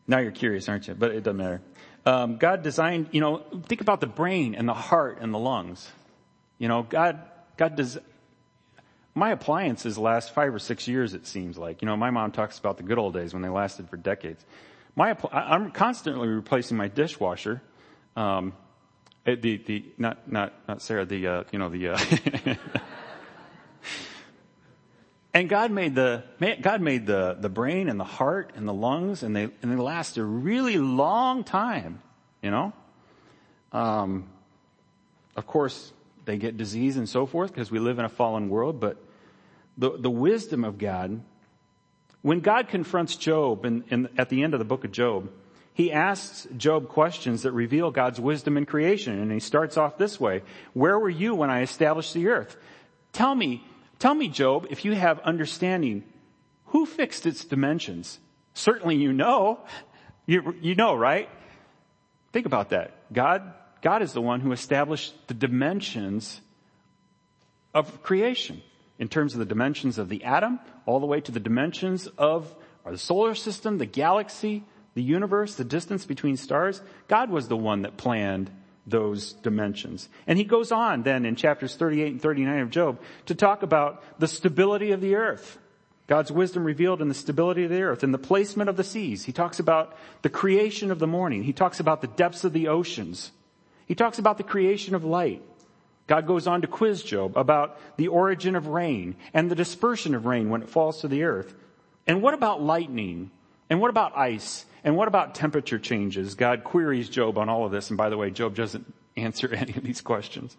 now 0.07 0.17
you're 0.17 0.31
curious, 0.31 0.67
aren't 0.67 0.87
you? 0.87 0.95
But 0.95 1.11
it 1.11 1.23
doesn't 1.23 1.37
matter. 1.37 1.61
Um, 2.05 2.37
God 2.37 2.63
designed, 2.63 3.09
you 3.11 3.21
know, 3.21 3.43
think 3.67 3.81
about 3.81 4.01
the 4.01 4.07
brain 4.07 4.55
and 4.55 4.67
the 4.67 4.73
heart 4.73 5.19
and 5.21 5.33
the 5.33 5.39
lungs. 5.39 5.89
You 6.57 6.67
know, 6.67 6.83
God, 6.83 7.19
God 7.55 7.75
does, 7.75 7.97
my 9.15 9.31
appliances 9.31 9.97
last 9.97 10.33
five 10.33 10.53
or 10.53 10.59
six 10.59 10.87
years, 10.87 11.13
it 11.13 11.25
seems 11.27 11.57
like. 11.57 11.81
You 11.81 11.87
know, 11.87 11.95
my 11.95 12.09
mom 12.09 12.31
talks 12.31 12.57
about 12.57 12.77
the 12.77 12.83
good 12.83 12.97
old 12.97 13.13
days 13.13 13.33
when 13.33 13.41
they 13.41 13.49
lasted 13.49 13.89
for 13.89 13.97
decades. 13.97 14.45
My, 14.95 15.15
I'm 15.31 15.71
constantly 15.71 16.27
replacing 16.27 16.77
my 16.77 16.87
dishwasher. 16.87 17.61
Um, 18.15 18.53
the, 19.25 19.35
the, 19.35 19.85
not, 19.97 20.29
not, 20.29 20.53
not 20.67 20.81
Sarah, 20.81 21.05
the, 21.05 21.27
uh, 21.27 21.43
you 21.51 21.59
know, 21.59 21.69
the, 21.69 21.89
uh, 21.89 21.97
and 25.33 25.49
God 25.49 25.71
made 25.71 25.95
the, 25.95 26.23
God 26.61 26.81
made 26.81 27.07
the, 27.07 27.35
the 27.39 27.49
brain 27.49 27.89
and 27.89 27.99
the 27.99 28.05
heart 28.05 28.51
and 28.55 28.67
the 28.67 28.73
lungs 28.73 29.23
and 29.23 29.35
they, 29.35 29.43
and 29.43 29.71
they 29.71 29.75
last 29.75 30.17
a 30.17 30.23
really 30.23 30.77
long 30.77 31.43
time, 31.43 32.01
you 32.41 32.51
know? 32.51 32.73
Um, 33.71 34.29
of 35.35 35.47
course, 35.47 35.91
they 36.25 36.37
get 36.37 36.57
disease 36.57 36.97
and 36.97 37.09
so 37.09 37.25
forth 37.25 37.51
because 37.51 37.71
we 37.71 37.79
live 37.79 37.97
in 37.97 38.05
a 38.05 38.09
fallen 38.09 38.49
world, 38.49 38.79
but 38.79 38.97
the, 39.77 39.97
the 39.97 40.11
wisdom 40.11 40.63
of 40.63 40.77
God, 40.77 41.21
when 42.21 42.39
God 42.39 42.67
confronts 42.67 43.15
Job 43.15 43.65
in, 43.65 43.83
in, 43.89 44.09
at 44.17 44.29
the 44.29 44.43
end 44.43 44.53
of 44.53 44.59
the 44.59 44.65
book 44.65 44.85
of 44.85 44.91
Job, 44.91 45.31
he 45.73 45.91
asks 45.91 46.47
Job 46.55 46.87
questions 46.87 47.41
that 47.41 47.51
reveal 47.51 47.89
God's 47.89 48.19
wisdom 48.19 48.57
in 48.57 48.67
creation. 48.67 49.19
And 49.19 49.31
he 49.31 49.39
starts 49.39 49.75
off 49.75 49.97
this 49.97 50.19
way. 50.19 50.43
Where 50.73 50.99
were 50.99 51.09
you 51.09 51.33
when 51.33 51.49
I 51.49 51.63
established 51.63 52.13
the 52.13 52.27
earth? 52.27 52.55
Tell 53.11 53.33
me, 53.33 53.65
tell 54.03 54.13
me, 54.13 54.27
Job, 54.27 54.67
if 54.69 54.83
you 54.83 54.91
have 54.91 55.19
understanding, 55.21 56.03
who 56.65 56.85
fixed 56.85 57.25
its 57.25 57.45
dimensions? 57.45 58.19
Certainly 58.53 58.97
you 58.97 59.13
know. 59.13 59.61
You, 60.25 60.55
you 60.61 60.75
know, 60.75 60.93
right? 60.93 61.29
Think 62.33 62.45
about 62.45 62.71
that. 62.71 62.91
God 63.13 63.53
God 63.81 64.01
is 64.01 64.13
the 64.13 64.21
one 64.21 64.39
who 64.39 64.53
established 64.53 65.13
the 65.27 65.33
dimensions 65.33 66.39
of 67.73 68.01
creation 68.01 68.61
in 68.97 69.09
terms 69.09 69.33
of 69.33 69.39
the 69.39 69.45
dimensions 69.45 69.97
of 69.97 70.07
the 70.07 70.23
atom 70.23 70.59
all 70.85 71.01
the 71.01 71.05
way 71.05 71.19
to 71.19 71.33
the 71.33 71.39
dimensions 71.39 72.07
of 72.17 72.55
the 72.89 72.97
solar 72.97 73.35
system, 73.35 73.77
the 73.77 73.85
galaxy, 73.85 74.63
the 74.93 75.03
universe, 75.03 75.55
the 75.55 75.65
distance 75.65 76.05
between 76.05 76.37
stars. 76.37 76.81
God 77.09 77.29
was 77.29 77.49
the 77.49 77.57
one 77.57 77.81
that 77.81 77.97
planned 77.97 78.49
those 78.85 79.33
dimensions. 79.33 80.09
And 80.27 80.37
he 80.37 80.43
goes 80.43 80.71
on 80.71 81.03
then 81.03 81.25
in 81.25 81.35
chapters 81.35 81.75
38 81.75 82.11
and 82.13 82.21
39 82.21 82.59
of 82.59 82.69
Job 82.69 82.99
to 83.27 83.35
talk 83.35 83.63
about 83.63 84.03
the 84.19 84.27
stability 84.27 84.91
of 84.91 85.01
the 85.01 85.15
earth. 85.15 85.57
God's 86.07 86.31
wisdom 86.31 86.65
revealed 86.65 87.01
in 87.01 87.07
the 87.07 87.13
stability 87.13 87.63
of 87.63 87.69
the 87.69 87.81
earth 87.81 88.03
and 88.03 88.13
the 88.13 88.17
placement 88.17 88.69
of 88.69 88.75
the 88.75 88.83
seas. 88.83 89.23
He 89.23 89.31
talks 89.31 89.59
about 89.59 89.97
the 90.21 90.29
creation 90.29 90.91
of 90.91 90.99
the 90.99 91.07
morning. 91.07 91.43
He 91.43 91.53
talks 91.53 91.79
about 91.79 92.01
the 92.01 92.07
depths 92.07 92.43
of 92.43 92.51
the 92.51 92.67
oceans. 92.67 93.31
He 93.85 93.95
talks 93.95 94.19
about 94.19 94.37
the 94.37 94.43
creation 94.43 94.95
of 94.95 95.05
light. 95.05 95.41
God 96.05 96.27
goes 96.27 96.47
on 96.47 96.61
to 96.61 96.67
quiz 96.67 97.01
Job 97.01 97.37
about 97.37 97.79
the 97.95 98.09
origin 98.09 98.57
of 98.57 98.67
rain 98.67 99.15
and 99.33 99.49
the 99.49 99.55
dispersion 99.55 100.13
of 100.13 100.25
rain 100.25 100.49
when 100.49 100.61
it 100.61 100.69
falls 100.69 101.01
to 101.01 101.07
the 101.07 101.23
earth. 101.23 101.53
And 102.05 102.21
what 102.21 102.33
about 102.33 102.61
lightning? 102.61 103.31
And 103.69 103.79
what 103.79 103.89
about 103.89 104.17
ice? 104.17 104.65
And 104.83 104.97
what 104.97 105.07
about 105.07 105.35
temperature 105.35 105.79
changes? 105.79 106.35
God 106.35 106.63
queries 106.63 107.09
Job 107.09 107.37
on 107.37 107.49
all 107.49 107.65
of 107.65 107.71
this. 107.71 107.89
And 107.89 107.97
by 107.97 108.09
the 108.09 108.17
way, 108.17 108.29
Job 108.29 108.55
doesn't 108.55 108.93
answer 109.17 109.53
any 109.53 109.73
of 109.75 109.83
these 109.83 110.01
questions. 110.01 110.55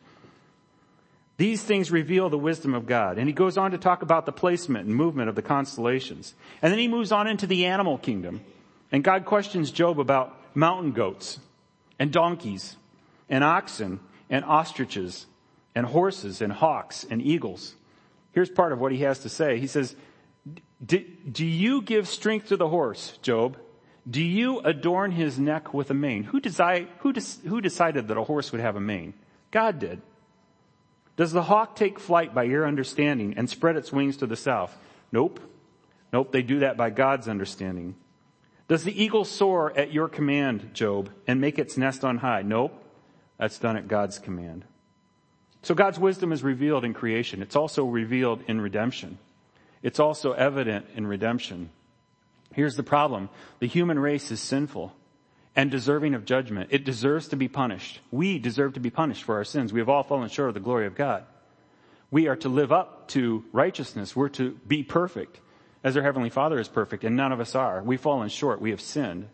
These 1.37 1.63
things 1.63 1.91
reveal 1.91 2.31
the 2.31 2.39
wisdom 2.39 2.75
of 2.75 2.87
God. 2.87 3.19
And 3.19 3.29
he 3.29 3.33
goes 3.33 3.59
on 3.59 3.73
to 3.73 3.79
talk 3.79 4.03
about 4.03 4.25
the 4.25 4.33
placement 4.33 4.87
and 4.87 4.95
movement 4.95 5.29
of 5.29 5.35
the 5.35 5.43
constellations. 5.43 6.35
And 6.63 6.73
then 6.73 6.79
he 6.79 6.87
moves 6.87 7.11
on 7.11 7.27
into 7.27 7.47
the 7.47 7.67
animal 7.67 7.99
kingdom. 7.99 8.41
And 8.93 9.03
God 9.03 9.25
questions 9.25 9.73
Job 9.73 9.99
about 9.99 10.39
mountain 10.55 10.93
goats 10.93 11.41
and 11.99 12.13
donkeys 12.13 12.77
and 13.29 13.43
oxen 13.43 13.99
and 14.31 14.45
ostriches 14.45 15.27
and 15.75 15.87
horses 15.87 16.41
and 16.41 16.53
hawks 16.53 17.05
and 17.11 17.21
eagles. 17.21 17.75
Here's 18.31 18.51
part 18.51 18.73
of 18.73 18.81
what 18.81 18.93
he 18.93 18.99
has 18.99 19.19
to 19.21 19.29
say. 19.29 19.59
He 19.59 19.67
says, 19.67 19.97
do 20.85 21.47
you 21.47 21.83
give 21.83 22.07
strength 22.07 22.49
to 22.49 22.57
the 22.57 22.69
horse, 22.69 23.19
Job? 23.23 23.57
Do 24.09 24.23
you 24.23 24.61
adorn 24.61 25.13
his 25.13 25.39
neck 25.39 25.73
with 25.73 25.91
a 25.91 25.95
mane? 25.95 26.25
Who, 26.25 26.41
decide, 26.41 26.89
who, 26.99 27.13
who 27.47 27.61
decided 27.61 28.09
that 28.09 28.19
a 28.19 28.25
horse 28.25 28.53
would 28.53 28.61
have 28.61 28.77
a 28.77 28.81
mane? 28.81 29.15
God 29.51 29.79
did. 29.79 30.03
Does 31.17 31.33
the 31.33 31.43
hawk 31.43 31.77
take 31.77 31.99
flight 31.99 32.35
by 32.35 32.43
your 32.43 32.67
understanding 32.67 33.35
and 33.37 33.49
spread 33.49 33.77
its 33.77 33.93
wings 33.93 34.17
to 34.19 34.27
the 34.27 34.37
south? 34.37 34.77
Nope. 35.13 35.41
Nope, 36.13 36.33
they 36.33 36.43
do 36.43 36.61
that 36.61 36.77
by 36.77 36.91
God's 36.91 37.29
understanding. 37.29 37.95
Does 38.69 38.85
the 38.85 39.03
eagle 39.03 39.25
soar 39.25 39.77
at 39.77 39.93
your 39.93 40.09
command, 40.09 40.71
Job, 40.75 41.11
and 41.27 41.41
make 41.41 41.59
its 41.59 41.77
nest 41.77 42.05
on 42.05 42.19
high? 42.19 42.43
Nope. 42.43 42.81
That's 43.39 43.59
done 43.59 43.77
at 43.77 43.89
God's 43.89 44.19
command. 44.19 44.65
So 45.63 45.75
God's 45.75 45.99
wisdom 45.99 46.33
is 46.33 46.43
revealed 46.43 46.85
in 46.85 46.95
creation. 46.95 47.43
It's 47.43 47.57
also 47.57 47.85
revealed 47.85 48.43
in 48.47 48.61
redemption. 48.61 49.19
It's 49.83 49.99
also 49.99 50.33
evident 50.33 50.87
in 50.95 51.07
redemption. 51.07 51.71
Here's 52.55 52.77
the 52.77 52.83
problem. 52.83 53.29
The 53.59 53.67
human 53.67 53.99
race 53.99 54.31
is 54.31 54.41
sinful 54.41 54.95
and 55.57 55.71
deserving 55.71 56.15
of 56.15 56.25
judgment. 56.25 56.69
It 56.73 56.85
deserves 56.85 57.29
to 57.29 57.37
be 57.37 57.49
punished. 57.49 58.01
We 58.11 58.39
deserve 58.39 58.75
to 58.75 58.81
be 58.81 58.91
punished 58.91 59.25
for 59.25 59.37
our 59.37 59.45
sins. 59.45 59.73
We 59.73 59.81
have 59.81 59.89
all 59.89 60.03
fallen 60.03 60.29
short 60.29 60.49
of 60.49 60.55
the 60.55 60.61
glory 60.61 60.87
of 60.87 60.95
God. 60.95 61.25
We 62.11 62.29
are 62.29 62.37
to 62.37 62.49
live 62.49 62.73
up 62.73 63.09
to 63.09 63.45
righteousness. 63.53 64.15
We're 64.15 64.29
to 64.31 64.53
be 64.67 64.83
perfect 64.83 65.41
as 65.83 65.97
our 65.97 66.03
Heavenly 66.03 66.31
Father 66.31 66.59
is 66.59 66.69
perfect 66.69 67.05
and 67.05 67.17
none 67.17 67.33
of 67.33 67.41
us 67.41 67.55
are. 67.55 67.83
We've 67.83 68.01
fallen 68.01 68.29
short. 68.29 68.61
We 68.61 68.71
have 68.71 68.81
sinned. 68.81 69.29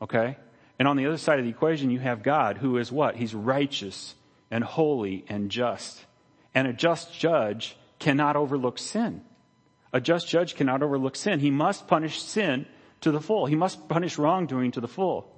Okay? 0.00 0.36
And 0.78 0.88
on 0.88 0.96
the 0.96 1.06
other 1.06 1.18
side 1.18 1.38
of 1.38 1.44
the 1.44 1.50
equation, 1.50 1.90
you 1.90 2.00
have 2.00 2.22
God 2.22 2.58
who 2.58 2.76
is 2.78 2.90
what? 2.90 3.16
He's 3.16 3.34
righteous 3.34 4.14
and 4.50 4.64
holy 4.64 5.24
and 5.28 5.50
just. 5.50 6.04
And 6.54 6.66
a 6.66 6.72
just 6.72 7.16
judge 7.16 7.76
cannot 7.98 8.36
overlook 8.36 8.78
sin. 8.78 9.22
A 9.92 10.00
just 10.00 10.28
judge 10.28 10.54
cannot 10.54 10.82
overlook 10.82 11.16
sin. 11.16 11.40
He 11.40 11.50
must 11.50 11.86
punish 11.86 12.22
sin 12.22 12.66
to 13.02 13.10
the 13.10 13.20
full. 13.20 13.46
He 13.46 13.56
must 13.56 13.88
punish 13.88 14.18
wrongdoing 14.18 14.72
to 14.72 14.80
the 14.80 14.88
full. 14.88 15.30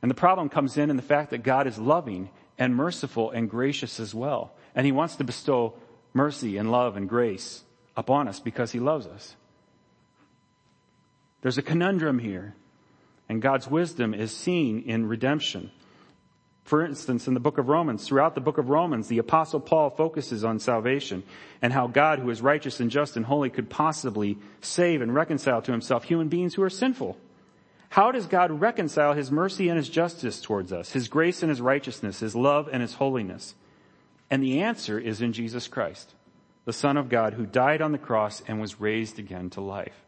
And 0.00 0.10
the 0.10 0.16
problem 0.16 0.48
comes 0.48 0.76
in 0.76 0.90
in 0.90 0.96
the 0.96 1.02
fact 1.02 1.30
that 1.30 1.44
God 1.44 1.66
is 1.66 1.78
loving 1.78 2.30
and 2.58 2.74
merciful 2.74 3.30
and 3.30 3.48
gracious 3.48 4.00
as 4.00 4.14
well. 4.14 4.52
And 4.74 4.84
he 4.84 4.92
wants 4.92 5.16
to 5.16 5.24
bestow 5.24 5.74
mercy 6.12 6.56
and 6.56 6.70
love 6.72 6.96
and 6.96 7.08
grace 7.08 7.62
upon 7.96 8.26
us 8.26 8.40
because 8.40 8.72
he 8.72 8.80
loves 8.80 9.06
us. 9.06 9.36
There's 11.42 11.58
a 11.58 11.62
conundrum 11.62 12.18
here. 12.18 12.54
And 13.28 13.40
God's 13.40 13.68
wisdom 13.68 14.12
is 14.12 14.34
seen 14.34 14.82
in 14.82 15.06
redemption. 15.06 15.70
For 16.64 16.84
instance, 16.84 17.26
in 17.26 17.34
the 17.34 17.40
book 17.40 17.58
of 17.58 17.68
Romans, 17.68 18.06
throughout 18.06 18.34
the 18.34 18.40
book 18.40 18.56
of 18.56 18.68
Romans, 18.68 19.08
the 19.08 19.18
apostle 19.18 19.60
Paul 19.60 19.90
focuses 19.90 20.44
on 20.44 20.58
salvation 20.58 21.24
and 21.60 21.72
how 21.72 21.88
God, 21.88 22.20
who 22.20 22.30
is 22.30 22.40
righteous 22.40 22.78
and 22.78 22.90
just 22.90 23.16
and 23.16 23.26
holy, 23.26 23.50
could 23.50 23.68
possibly 23.68 24.38
save 24.60 25.02
and 25.02 25.14
reconcile 25.14 25.60
to 25.62 25.72
himself 25.72 26.04
human 26.04 26.28
beings 26.28 26.54
who 26.54 26.62
are 26.62 26.70
sinful. 26.70 27.16
How 27.90 28.12
does 28.12 28.26
God 28.26 28.60
reconcile 28.60 29.12
his 29.12 29.30
mercy 29.30 29.68
and 29.68 29.76
his 29.76 29.88
justice 29.88 30.40
towards 30.40 30.72
us, 30.72 30.92
his 30.92 31.08
grace 31.08 31.42
and 31.42 31.50
his 31.50 31.60
righteousness, 31.60 32.20
his 32.20 32.34
love 32.34 32.68
and 32.72 32.80
his 32.80 32.94
holiness? 32.94 33.54
And 34.30 34.42
the 34.42 34.60
answer 34.60 34.98
is 34.98 35.20
in 35.20 35.34
Jesus 35.34 35.68
Christ, 35.68 36.14
the 36.64 36.72
Son 36.72 36.96
of 36.96 37.10
God 37.10 37.34
who 37.34 37.44
died 37.44 37.82
on 37.82 37.92
the 37.92 37.98
cross 37.98 38.42
and 38.48 38.60
was 38.60 38.80
raised 38.80 39.18
again 39.18 39.50
to 39.50 39.60
life 39.60 40.02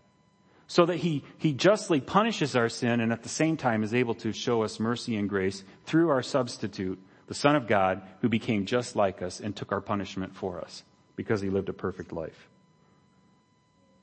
so 0.66 0.87
that 0.87 0.96
he, 0.96 1.22
he 1.38 1.53
justly 1.53 2.00
punishes 2.00 2.57
our 2.57 2.68
sin 2.68 3.00
and 3.00 3.12
at 3.12 3.22
the 3.22 3.29
same 3.29 3.57
time 3.57 3.83
is 3.83 3.94
able 3.94 4.14
to 4.14 4.33
show 4.33 4.62
us 4.62 4.81
mercy 4.81 5.16
and 5.16 5.29
grace 5.29 5.62
through 5.85 6.09
our 6.11 6.22
substitute, 6.22 6.98
the 7.27 7.35
Son 7.35 7.57
of 7.57 7.66
God, 7.66 8.03
who 8.20 8.29
became 8.29 8.64
just 8.64 8.96
like 8.96 9.22
us 9.22 9.40
and 9.40 9.55
took 9.55 9.72
our 9.72 9.81
punishment 9.81 10.35
for 10.35 10.61
us 10.61 10.83
because 11.16 11.40
he 11.40 11.50
lived 11.50 11.68
a 11.68 11.74
perfect 11.74 12.12
life. 12.12 12.48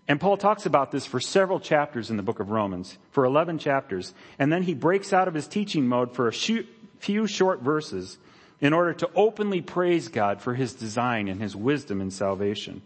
And 0.07 0.19
Paul 0.19 0.37
talks 0.37 0.65
about 0.65 0.91
this 0.91 1.05
for 1.05 1.19
several 1.19 1.59
chapters 1.59 2.09
in 2.09 2.17
the 2.17 2.23
book 2.23 2.39
of 2.39 2.49
Romans, 2.49 2.97
for 3.11 3.23
11 3.23 3.59
chapters, 3.59 4.13
and 4.37 4.51
then 4.51 4.63
he 4.63 4.73
breaks 4.73 5.13
out 5.13 5.27
of 5.27 5.33
his 5.33 5.47
teaching 5.47 5.87
mode 5.87 6.13
for 6.13 6.27
a 6.27 6.33
few 6.33 7.27
short 7.27 7.61
verses 7.61 8.17
in 8.59 8.73
order 8.73 8.93
to 8.93 9.09
openly 9.15 9.61
praise 9.61 10.07
God 10.09 10.41
for 10.41 10.53
his 10.53 10.73
design 10.73 11.27
and 11.27 11.41
his 11.41 11.55
wisdom 11.55 12.01
in 12.01 12.11
salvation 12.11 12.81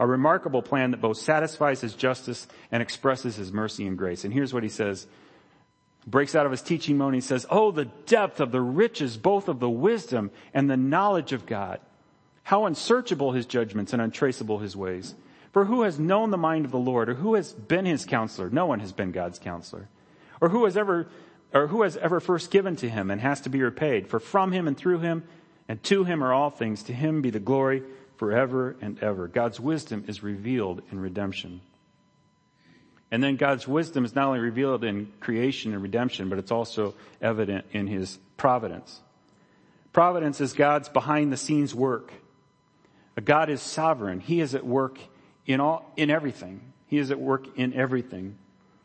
a 0.00 0.06
remarkable 0.06 0.62
plan 0.62 0.92
that 0.92 1.02
both 1.02 1.18
satisfies 1.18 1.82
his 1.82 1.94
justice 1.94 2.48
and 2.72 2.82
expresses 2.82 3.36
his 3.36 3.52
mercy 3.52 3.86
and 3.86 3.98
grace. 3.98 4.24
And 4.24 4.32
here's 4.32 4.54
what 4.54 4.62
he 4.62 4.70
says. 4.70 5.06
Breaks 6.06 6.34
out 6.34 6.46
of 6.46 6.52
his 6.52 6.62
teaching 6.62 6.96
mode 6.96 7.08
and 7.08 7.16
he 7.16 7.20
says, 7.20 7.44
Oh, 7.50 7.70
the 7.70 7.84
depth 7.84 8.40
of 8.40 8.50
the 8.50 8.62
riches, 8.62 9.18
both 9.18 9.46
of 9.46 9.60
the 9.60 9.68
wisdom 9.68 10.30
and 10.54 10.70
the 10.70 10.76
knowledge 10.78 11.34
of 11.34 11.44
God. 11.44 11.80
How 12.42 12.64
unsearchable 12.64 13.32
his 13.32 13.44
judgments 13.44 13.92
and 13.92 14.00
untraceable 14.00 14.58
his 14.58 14.74
ways. 14.74 15.14
For 15.52 15.66
who 15.66 15.82
has 15.82 15.98
known 15.98 16.30
the 16.30 16.38
mind 16.38 16.64
of 16.64 16.70
the 16.70 16.78
Lord 16.78 17.10
or 17.10 17.14
who 17.14 17.34
has 17.34 17.52
been 17.52 17.84
his 17.84 18.06
counselor? 18.06 18.48
No 18.48 18.64
one 18.64 18.80
has 18.80 18.92
been 18.92 19.12
God's 19.12 19.38
counselor. 19.38 19.90
Or 20.40 20.48
who 20.48 20.64
has 20.64 20.78
ever, 20.78 21.08
or 21.52 21.66
who 21.66 21.82
has 21.82 21.98
ever 21.98 22.20
first 22.20 22.50
given 22.50 22.74
to 22.76 22.88
him 22.88 23.10
and 23.10 23.20
has 23.20 23.42
to 23.42 23.50
be 23.50 23.60
repaid? 23.60 24.08
For 24.08 24.18
from 24.18 24.52
him 24.52 24.66
and 24.66 24.78
through 24.78 25.00
him 25.00 25.24
and 25.68 25.82
to 25.84 26.04
him 26.04 26.24
are 26.24 26.32
all 26.32 26.48
things. 26.48 26.84
To 26.84 26.94
him 26.94 27.20
be 27.20 27.28
the 27.28 27.38
glory 27.38 27.82
forever 28.20 28.76
and 28.82 29.02
ever. 29.02 29.28
God's 29.28 29.58
wisdom 29.58 30.04
is 30.06 30.22
revealed 30.22 30.82
in 30.92 31.00
redemption. 31.00 31.62
And 33.10 33.22
then 33.22 33.36
God's 33.36 33.66
wisdom 33.66 34.04
is 34.04 34.14
not 34.14 34.26
only 34.26 34.40
revealed 34.40 34.84
in 34.84 35.10
creation 35.20 35.72
and 35.72 35.82
redemption, 35.82 36.28
but 36.28 36.38
it's 36.38 36.50
also 36.50 36.94
evident 37.22 37.64
in 37.72 37.86
his 37.86 38.18
providence. 38.36 39.00
Providence 39.94 40.38
is 40.42 40.52
God's 40.52 40.90
behind 40.90 41.32
the 41.32 41.38
scenes 41.38 41.74
work. 41.74 42.12
God 43.24 43.48
is 43.48 43.62
sovereign. 43.62 44.20
He 44.20 44.42
is 44.42 44.54
at 44.54 44.66
work 44.66 44.98
in 45.46 45.60
all, 45.60 45.90
in 45.96 46.10
everything. 46.10 46.74
He 46.88 46.98
is 46.98 47.10
at 47.10 47.18
work 47.18 47.46
in 47.56 47.72
everything. 47.72 48.36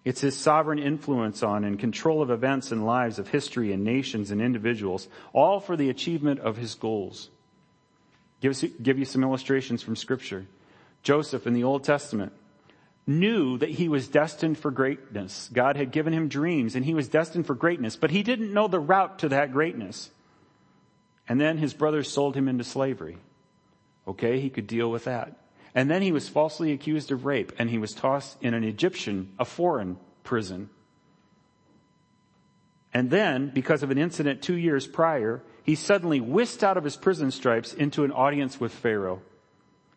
It's 0.05 0.21
his 0.21 0.37
sovereign 0.37 0.79
influence 0.79 1.43
on 1.43 1.65
and 1.65 1.77
control 1.77 2.21
of 2.21 2.31
events 2.31 2.71
and 2.71 2.85
lives 2.85 3.19
of 3.19 3.27
history 3.27 3.73
and 3.73 3.83
nations 3.83 4.31
and 4.31 4.41
individuals, 4.41 5.09
all 5.33 5.59
for 5.59 5.75
the 5.75 5.89
achievement 5.89 6.39
of 6.39 6.55
his 6.55 6.75
goals. 6.75 7.29
Give, 8.45 8.83
give 8.83 8.99
you 8.99 9.05
some 9.05 9.23
illustrations 9.23 9.81
from 9.81 9.95
scripture. 9.95 10.45
Joseph 11.01 11.47
in 11.47 11.53
the 11.53 11.63
Old 11.63 11.83
Testament 11.83 12.31
knew 13.07 13.57
that 13.57 13.71
he 13.71 13.89
was 13.89 14.07
destined 14.07 14.59
for 14.59 14.69
greatness. 14.69 15.49
God 15.51 15.77
had 15.77 15.89
given 15.89 16.13
him 16.13 16.27
dreams 16.27 16.75
and 16.75 16.85
he 16.85 16.93
was 16.93 17.07
destined 17.07 17.47
for 17.47 17.55
greatness, 17.55 17.95
but 17.95 18.11
he 18.11 18.21
didn't 18.21 18.53
know 18.53 18.67
the 18.67 18.79
route 18.79 19.17
to 19.19 19.29
that 19.29 19.51
greatness. 19.51 20.11
And 21.27 21.41
then 21.41 21.57
his 21.57 21.73
brothers 21.73 22.11
sold 22.11 22.35
him 22.35 22.47
into 22.47 22.63
slavery. 22.63 23.17
Okay, 24.07 24.39
he 24.39 24.51
could 24.51 24.67
deal 24.67 24.91
with 24.91 25.05
that. 25.05 25.39
And 25.73 25.89
then 25.89 26.03
he 26.03 26.11
was 26.11 26.29
falsely 26.29 26.71
accused 26.71 27.11
of 27.11 27.25
rape 27.25 27.51
and 27.57 27.67
he 27.67 27.79
was 27.79 27.93
tossed 27.93 28.37
in 28.43 28.53
an 28.53 28.63
Egyptian, 28.63 29.33
a 29.39 29.45
foreign 29.45 29.97
prison. 30.23 30.69
And 32.95 33.11
then, 33.11 33.51
because 33.53 33.83
of 33.83 33.91
an 33.91 33.99
incident 33.99 34.41
two 34.41 34.55
years 34.55 34.87
prior, 34.87 35.43
he 35.61 35.75
suddenly 35.75 36.19
whisked 36.19 36.63
out 36.63 36.77
of 36.77 36.83
his 36.83 36.95
prison 36.95 37.29
stripes 37.29 37.75
into 37.75 38.03
an 38.03 38.11
audience 38.11 38.59
with 38.59 38.73
Pharaoh 38.73 39.21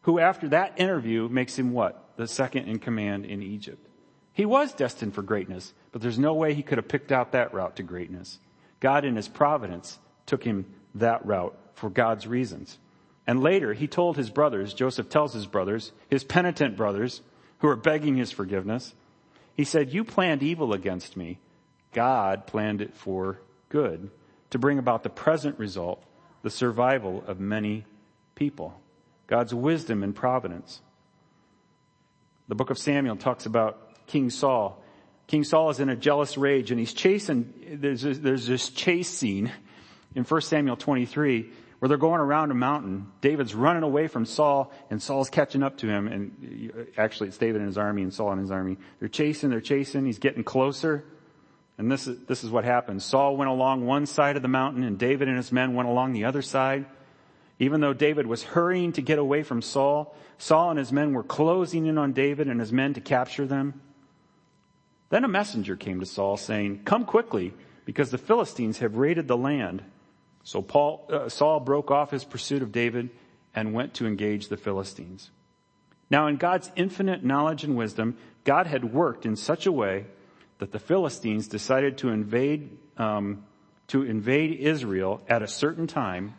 who 0.08 0.18
after 0.18 0.48
that 0.48 0.80
interview 0.80 1.28
makes 1.28 1.58
him 1.58 1.70
what? 1.70 2.16
The 2.16 2.26
second 2.26 2.66
in 2.66 2.78
command 2.78 3.26
in 3.26 3.42
Egypt. 3.42 3.86
He 4.32 4.46
was 4.46 4.72
destined 4.72 5.14
for 5.14 5.20
greatness, 5.20 5.74
but 5.92 6.00
there's 6.00 6.18
no 6.18 6.32
way 6.32 6.54
he 6.54 6.62
could 6.62 6.78
have 6.78 6.88
picked 6.88 7.12
out 7.12 7.32
that 7.32 7.52
route 7.52 7.76
to 7.76 7.82
greatness. 7.82 8.38
God 8.80 9.04
in 9.04 9.16
his 9.16 9.28
providence 9.28 9.98
took 10.24 10.44
him 10.44 10.64
that 10.94 11.26
route 11.26 11.54
for 11.74 11.90
God's 11.90 12.26
reasons. 12.26 12.78
And 13.26 13.42
later 13.42 13.74
he 13.74 13.86
told 13.86 14.16
his 14.16 14.30
brothers, 14.30 14.72
Joseph 14.72 15.10
tells 15.10 15.34
his 15.34 15.46
brothers, 15.46 15.92
his 16.08 16.24
penitent 16.24 16.74
brothers, 16.74 17.20
who 17.58 17.68
are 17.68 17.76
begging 17.76 18.16
his 18.16 18.32
forgiveness, 18.32 18.94
he 19.56 19.64
said, 19.64 19.92
you 19.92 20.04
planned 20.04 20.42
evil 20.42 20.72
against 20.72 21.18
me. 21.18 21.38
God 21.98 22.46
planned 22.46 22.80
it 22.80 22.94
for 22.94 23.40
good 23.70 24.12
to 24.50 24.58
bring 24.60 24.78
about 24.78 25.02
the 25.02 25.10
present 25.10 25.58
result, 25.58 26.00
the 26.42 26.48
survival 26.48 27.24
of 27.26 27.40
many 27.40 27.86
people. 28.36 28.80
God's 29.26 29.52
wisdom 29.52 30.04
and 30.04 30.14
providence. 30.14 30.80
The 32.46 32.54
book 32.54 32.70
of 32.70 32.78
Samuel 32.78 33.16
talks 33.16 33.46
about 33.46 34.06
King 34.06 34.30
Saul. 34.30 34.80
King 35.26 35.42
Saul 35.42 35.70
is 35.70 35.80
in 35.80 35.88
a 35.88 35.96
jealous 35.96 36.38
rage 36.38 36.70
and 36.70 36.78
he's 36.78 36.92
chasing, 36.92 37.52
there's, 37.80 38.02
this 38.02 38.68
chase 38.68 39.08
scene 39.08 39.50
in 40.14 40.22
1 40.22 40.40
Samuel 40.42 40.76
23 40.76 41.50
where 41.80 41.88
they're 41.88 41.98
going 41.98 42.20
around 42.20 42.52
a 42.52 42.54
mountain. 42.54 43.08
David's 43.22 43.56
running 43.56 43.82
away 43.82 44.06
from 44.06 44.24
Saul 44.24 44.72
and 44.88 45.02
Saul's 45.02 45.30
catching 45.30 45.64
up 45.64 45.78
to 45.78 45.88
him 45.88 46.06
and 46.06 46.72
uh, 46.76 46.82
actually 46.96 47.30
it's 47.30 47.38
David 47.38 47.56
and 47.56 47.66
his 47.66 47.76
army 47.76 48.02
and 48.02 48.14
Saul 48.14 48.30
and 48.30 48.40
his 48.40 48.52
army. 48.52 48.76
They're 49.00 49.08
chasing, 49.08 49.50
they're 49.50 49.60
chasing, 49.60 50.06
he's 50.06 50.20
getting 50.20 50.44
closer. 50.44 51.04
And 51.78 51.90
this 51.90 52.08
is, 52.08 52.18
this 52.26 52.42
is 52.42 52.50
what 52.50 52.64
happened. 52.64 53.02
Saul 53.02 53.36
went 53.36 53.50
along 53.50 53.86
one 53.86 54.06
side 54.06 54.36
of 54.36 54.42
the 54.42 54.48
mountain 54.48 54.82
and 54.82 54.98
David 54.98 55.28
and 55.28 55.36
his 55.36 55.52
men 55.52 55.74
went 55.74 55.88
along 55.88 56.12
the 56.12 56.24
other 56.24 56.42
side. 56.42 56.86
Even 57.60 57.80
though 57.80 57.92
David 57.92 58.26
was 58.26 58.42
hurrying 58.42 58.92
to 58.92 59.02
get 59.02 59.18
away 59.18 59.44
from 59.44 59.62
Saul, 59.62 60.14
Saul 60.38 60.70
and 60.70 60.78
his 60.78 60.92
men 60.92 61.12
were 61.12 61.22
closing 61.22 61.86
in 61.86 61.96
on 61.96 62.12
David 62.12 62.48
and 62.48 62.60
his 62.60 62.72
men 62.72 62.94
to 62.94 63.00
capture 63.00 63.46
them. 63.46 63.80
Then 65.10 65.24
a 65.24 65.28
messenger 65.28 65.76
came 65.76 66.00
to 66.00 66.06
Saul 66.06 66.36
saying, 66.36 66.82
come 66.84 67.04
quickly 67.04 67.54
because 67.84 68.10
the 68.10 68.18
Philistines 68.18 68.78
have 68.78 68.96
raided 68.96 69.28
the 69.28 69.36
land. 69.36 69.82
So 70.42 70.62
Paul, 70.62 71.08
uh, 71.10 71.28
Saul 71.28 71.60
broke 71.60 71.90
off 71.90 72.10
his 72.10 72.24
pursuit 72.24 72.62
of 72.62 72.72
David 72.72 73.10
and 73.54 73.72
went 73.72 73.94
to 73.94 74.06
engage 74.06 74.48
the 74.48 74.56
Philistines. 74.56 75.30
Now 76.10 76.26
in 76.26 76.36
God's 76.36 76.70
infinite 76.74 77.24
knowledge 77.24 77.64
and 77.64 77.76
wisdom, 77.76 78.16
God 78.44 78.66
had 78.66 78.92
worked 78.92 79.26
in 79.26 79.36
such 79.36 79.66
a 79.66 79.72
way 79.72 80.06
that 80.58 80.72
the 80.72 80.78
Philistines 80.78 81.48
decided 81.48 81.98
to 81.98 82.08
invade, 82.08 82.76
um, 82.96 83.44
to 83.88 84.02
invade 84.02 84.58
Israel 84.60 85.22
at 85.28 85.42
a 85.42 85.48
certain 85.48 85.86
time 85.86 86.34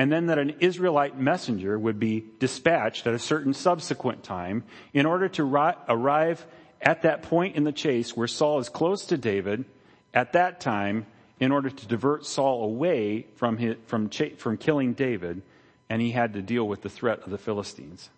and 0.00 0.10
then 0.10 0.28
that 0.28 0.38
an 0.38 0.56
Israelite 0.60 1.18
messenger 1.18 1.78
would 1.78 1.98
be 1.98 2.24
dispatched 2.38 3.06
at 3.06 3.12
a 3.12 3.18
certain 3.18 3.52
subsequent 3.52 4.22
time 4.22 4.64
in 4.94 5.04
order 5.04 5.28
to 5.28 5.44
ri- 5.44 5.74
arrive 5.88 6.46
at 6.80 7.02
that 7.02 7.22
point 7.22 7.54
in 7.54 7.64
the 7.64 7.72
chase 7.72 8.16
where 8.16 8.26
Saul 8.26 8.60
is 8.60 8.70
close 8.70 9.04
to 9.06 9.18
David 9.18 9.66
at 10.14 10.32
that 10.32 10.58
time 10.58 11.04
in 11.38 11.52
order 11.52 11.68
to 11.68 11.86
divert 11.86 12.24
Saul 12.24 12.64
away 12.64 13.26
from, 13.36 13.58
his, 13.58 13.76
from, 13.84 14.08
cha- 14.08 14.36
from 14.38 14.56
killing 14.56 14.94
David 14.94 15.42
and 15.90 16.00
he 16.00 16.12
had 16.12 16.32
to 16.32 16.40
deal 16.40 16.66
with 16.66 16.80
the 16.80 16.88
threat 16.88 17.20
of 17.24 17.30
the 17.30 17.36
Philistines. 17.36 18.08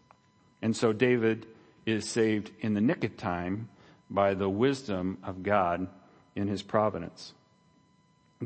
And 0.63 0.77
so 0.77 0.93
David 0.93 1.47
is 1.85 2.09
saved 2.09 2.53
in 2.61 2.75
the 2.75 2.81
nick 2.81 3.03
of 3.03 3.17
time 3.17 3.69
by 4.15 4.35
the 4.35 4.49
wisdom 4.49 5.19
of 5.25 5.43
God 5.43 5.89
in 6.35 6.49
his 6.49 6.63
providence. 6.63 7.33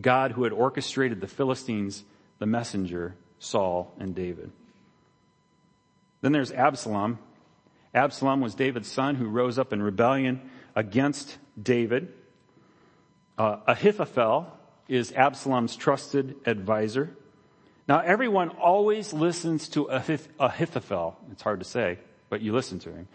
God 0.01 0.33
who 0.33 0.45
had 0.45 0.53
orchestrated 0.53 1.21
the 1.21 1.27
Philistines, 1.27 2.05
the 2.39 2.47
messenger, 2.47 3.15
Saul 3.39 3.95
and 3.99 4.15
David. 4.15 4.51
Then 6.21 6.33
there's 6.33 6.53
Absalom. 6.53 7.19
Absalom 7.95 8.41
was 8.41 8.55
David's 8.55 8.91
son 8.91 9.15
who 9.15 9.27
rose 9.27 9.59
up 9.59 9.73
in 9.73 9.83
rebellion 9.83 10.51
against 10.75 11.39
David. 11.61 12.13
Uh, 13.39 13.59
Ahithophel 13.67 14.53
is 14.89 15.13
Absalom's 15.13 15.77
trusted 15.77 16.37
advisor. 16.47 17.17
Now 17.89 18.01
everyone 18.01 18.51
always 18.51 19.13
listens 19.13 19.69
to 19.71 19.87
Ahith- 19.87 20.29
Ahithophel. 20.39 21.17
It's 21.33 21.43
hard 21.43 21.61
to 21.61 21.65
say, 21.65 21.99
but 22.29 22.41
you 22.41 22.53
listen 22.53 22.79
to 22.81 22.91
him. 22.91 23.09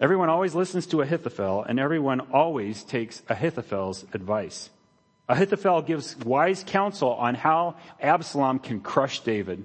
Everyone 0.00 0.28
always 0.28 0.54
listens 0.54 0.86
to 0.88 1.00
Ahithophel 1.00 1.64
and 1.66 1.80
everyone 1.80 2.20
always 2.32 2.82
takes 2.82 3.22
Ahithophel's 3.28 4.04
advice. 4.12 4.68
Ahithophel 5.28 5.82
gives 5.82 6.16
wise 6.18 6.62
counsel 6.66 7.14
on 7.14 7.34
how 7.34 7.76
Absalom 8.00 8.58
can 8.58 8.80
crush 8.80 9.20
David 9.20 9.64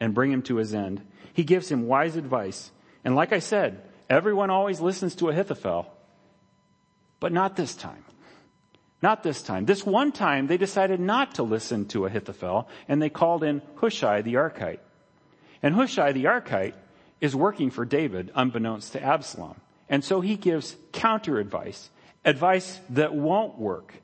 and 0.00 0.14
bring 0.14 0.32
him 0.32 0.42
to 0.42 0.56
his 0.56 0.74
end. 0.74 1.02
He 1.34 1.44
gives 1.44 1.70
him 1.70 1.86
wise 1.86 2.16
advice. 2.16 2.70
And 3.04 3.14
like 3.14 3.32
I 3.32 3.38
said, 3.40 3.82
everyone 4.08 4.50
always 4.50 4.80
listens 4.80 5.14
to 5.16 5.28
Ahithophel. 5.28 5.92
But 7.20 7.32
not 7.32 7.54
this 7.54 7.74
time. 7.74 8.04
Not 9.02 9.22
this 9.22 9.42
time. 9.42 9.66
This 9.66 9.84
one 9.84 10.12
time 10.12 10.46
they 10.46 10.56
decided 10.56 10.98
not 10.98 11.34
to 11.34 11.42
listen 11.42 11.86
to 11.88 12.06
Ahithophel 12.06 12.68
and 12.88 13.00
they 13.02 13.10
called 13.10 13.44
in 13.44 13.62
Hushai 13.76 14.22
the 14.22 14.34
Archite. 14.34 14.80
And 15.62 15.74
Hushai 15.74 16.12
the 16.12 16.24
Archite 16.24 16.74
is 17.20 17.34
working 17.34 17.70
for 17.70 17.84
David 17.84 18.30
unbeknownst 18.34 18.92
to 18.92 19.02
Absalom. 19.02 19.60
And 19.88 20.04
so 20.04 20.20
he 20.20 20.36
gives 20.36 20.76
counter 20.92 21.38
advice, 21.38 21.90
advice 22.24 22.78
that 22.90 23.14
won't 23.14 23.58
work 23.58 23.94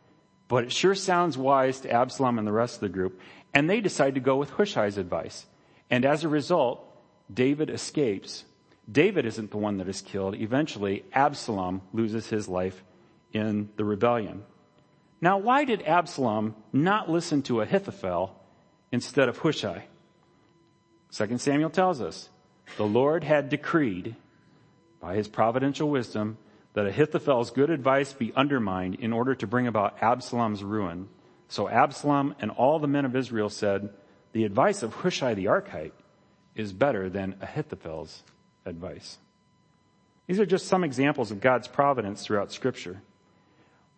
but 0.48 0.64
it 0.64 0.72
sure 0.72 0.94
sounds 0.94 1.38
wise 1.38 1.80
to 1.80 1.90
Absalom 1.90 2.38
and 2.38 2.46
the 2.46 2.52
rest 2.52 2.76
of 2.76 2.80
the 2.80 2.88
group. 2.88 3.20
And 3.52 3.68
they 3.68 3.80
decide 3.80 4.14
to 4.14 4.20
go 4.20 4.36
with 4.36 4.50
Hushai's 4.50 4.98
advice. 4.98 5.46
And 5.90 6.04
as 6.04 6.24
a 6.24 6.28
result, 6.28 6.84
David 7.32 7.70
escapes. 7.70 8.44
David 8.90 9.26
isn't 9.26 9.50
the 9.50 9.56
one 9.56 9.78
that 9.78 9.88
is 9.88 10.02
killed. 10.02 10.34
Eventually, 10.34 11.04
Absalom 11.12 11.82
loses 11.92 12.28
his 12.28 12.48
life 12.48 12.84
in 13.32 13.70
the 13.76 13.84
rebellion. 13.84 14.44
Now, 15.20 15.38
why 15.38 15.64
did 15.64 15.82
Absalom 15.82 16.54
not 16.72 17.08
listen 17.08 17.42
to 17.42 17.60
Ahithophel 17.60 18.38
instead 18.92 19.28
of 19.28 19.38
Hushai? 19.38 19.86
2 21.12 21.38
Samuel 21.38 21.70
tells 21.70 22.00
us 22.00 22.28
the 22.76 22.86
Lord 22.86 23.24
had 23.24 23.48
decreed 23.48 24.16
by 25.00 25.16
his 25.16 25.28
providential 25.28 25.88
wisdom 25.90 26.38
that 26.72 26.86
Ahithophel's 26.86 27.50
good 27.50 27.70
advice 27.70 28.12
be 28.12 28.32
undermined 28.34 28.96
in 28.96 29.12
order 29.12 29.34
to 29.36 29.46
bring 29.46 29.66
about 29.66 30.02
Absalom's 30.02 30.64
ruin. 30.64 31.08
So 31.48 31.68
Absalom 31.68 32.34
and 32.40 32.50
all 32.50 32.78
the 32.78 32.88
men 32.88 33.04
of 33.04 33.14
Israel 33.14 33.48
said, 33.48 33.90
the 34.32 34.44
advice 34.44 34.82
of 34.82 34.94
Hushai 34.94 35.34
the 35.34 35.44
Archite 35.44 35.92
is 36.56 36.72
better 36.72 37.08
than 37.08 37.36
Ahithophel's 37.40 38.24
advice. 38.66 39.18
These 40.26 40.40
are 40.40 40.46
just 40.46 40.66
some 40.66 40.82
examples 40.82 41.30
of 41.30 41.40
God's 41.40 41.68
providence 41.68 42.24
throughout 42.24 42.50
scripture. 42.50 43.00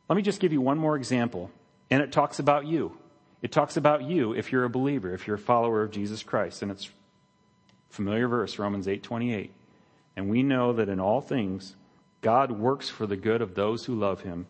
Let 0.09 0.17
me 0.17 0.23
just 0.23 0.41
give 0.41 0.53
you 0.53 0.61
one 0.61 0.79
more 0.79 0.97
example, 0.97 1.51
and 1.91 2.03
it 2.03 2.13
talks 2.13 2.39
about 2.39 2.67
you. 2.67 2.97
It 3.43 3.53
talks 3.53 3.77
about 3.77 4.03
you 4.03 4.33
if 4.33 4.53
you're 4.53 4.65
a 4.65 4.71
believer, 4.71 5.15
if 5.15 5.27
you're 5.27 5.37
a 5.37 5.39
follower 5.39 5.83
of 5.83 5.91
Jesus 5.91 6.23
Christ, 6.23 6.63
and 6.63 6.71
it's 6.71 6.91
familiar 7.97 8.29
verse, 8.29 8.59
Romans 8.59 8.87
8:28. 8.87 9.51
And 10.15 10.31
we 10.31 10.43
know 10.43 10.73
that 10.75 10.89
in 10.89 11.01
all 11.01 11.21
things 11.21 11.75
God 12.21 12.53
works 12.53 12.89
for 12.89 13.07
the 13.07 13.17
good 13.17 13.43
of 13.43 13.55
those 13.55 13.85
who 13.85 13.95
love 13.95 14.23
him, 14.23 14.47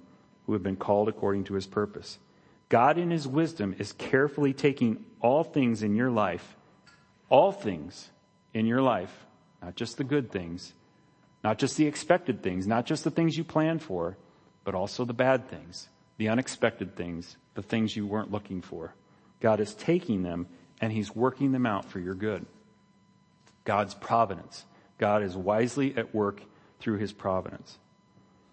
who 0.47 0.53
have 0.53 0.63
been 0.63 0.77
called 0.77 1.09
according 1.09 1.45
to 1.45 1.55
his 1.55 1.67
purpose. 1.67 2.19
God 2.69 2.99
in 2.99 3.11
his 3.11 3.29
wisdom 3.29 3.75
is 3.79 3.93
carefully 3.93 4.53
taking 4.53 5.05
all 5.21 5.45
things 5.45 5.83
in 5.83 5.95
your 5.95 6.11
life, 6.11 6.57
all 7.29 7.53
things 7.53 8.11
in 8.55 8.67
your 8.67 8.83
life, 8.83 9.27
not 9.63 9.77
just 9.77 9.99
the 9.99 10.05
good 10.05 10.31
things, 10.31 10.73
not 11.45 11.59
just 11.59 11.77
the 11.77 11.87
expected 11.87 12.43
things, 12.43 12.67
not 12.67 12.87
just 12.87 13.05
the 13.05 13.11
things 13.11 13.37
you 13.37 13.45
planned 13.45 13.83
for, 13.83 14.17
but 14.65 14.75
also 14.75 15.05
the 15.05 15.13
bad 15.13 15.49
things, 15.49 15.89
the 16.17 16.29
unexpected 16.29 16.97
things, 16.97 17.37
the 17.55 17.63
things 17.63 17.95
you 17.95 18.07
weren't 18.07 18.33
looking 18.33 18.63
for. 18.63 18.95
God 19.41 19.61
is 19.61 19.75
taking 19.75 20.23
them 20.23 20.47
and 20.81 20.93
he's 20.93 21.15
working 21.15 21.53
them 21.53 21.67
out 21.67 21.85
for 21.85 22.01
your 22.01 22.15
good. 22.15 22.47
God's 23.67 23.93
providence. 23.95 24.65
God 24.97 25.23
is 25.23 25.37
wisely 25.37 25.95
at 25.97 26.15
work 26.15 26.41
through 26.81 26.97
his 26.97 27.13
providence. 27.13 27.79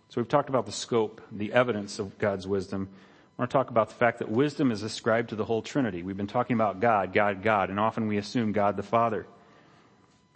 So 0.09 0.19
we've 0.19 0.27
talked 0.27 0.49
about 0.49 0.65
the 0.65 0.73
scope, 0.73 1.21
the 1.31 1.53
evidence 1.53 1.99
of 1.99 2.17
God's 2.17 2.45
wisdom. 2.45 2.89
I 2.91 3.41
want 3.41 3.51
to 3.51 3.57
talk 3.57 3.69
about 3.69 3.89
the 3.89 3.95
fact 3.95 4.19
that 4.19 4.29
wisdom 4.29 4.71
is 4.71 4.83
ascribed 4.83 5.29
to 5.29 5.35
the 5.35 5.45
whole 5.45 5.61
Trinity. 5.61 6.03
We've 6.03 6.17
been 6.17 6.27
talking 6.27 6.55
about 6.55 6.81
God, 6.81 7.13
God, 7.13 7.41
God, 7.41 7.69
and 7.69 7.79
often 7.79 8.07
we 8.07 8.17
assume 8.17 8.51
God 8.51 8.75
the 8.75 8.83
Father. 8.83 9.25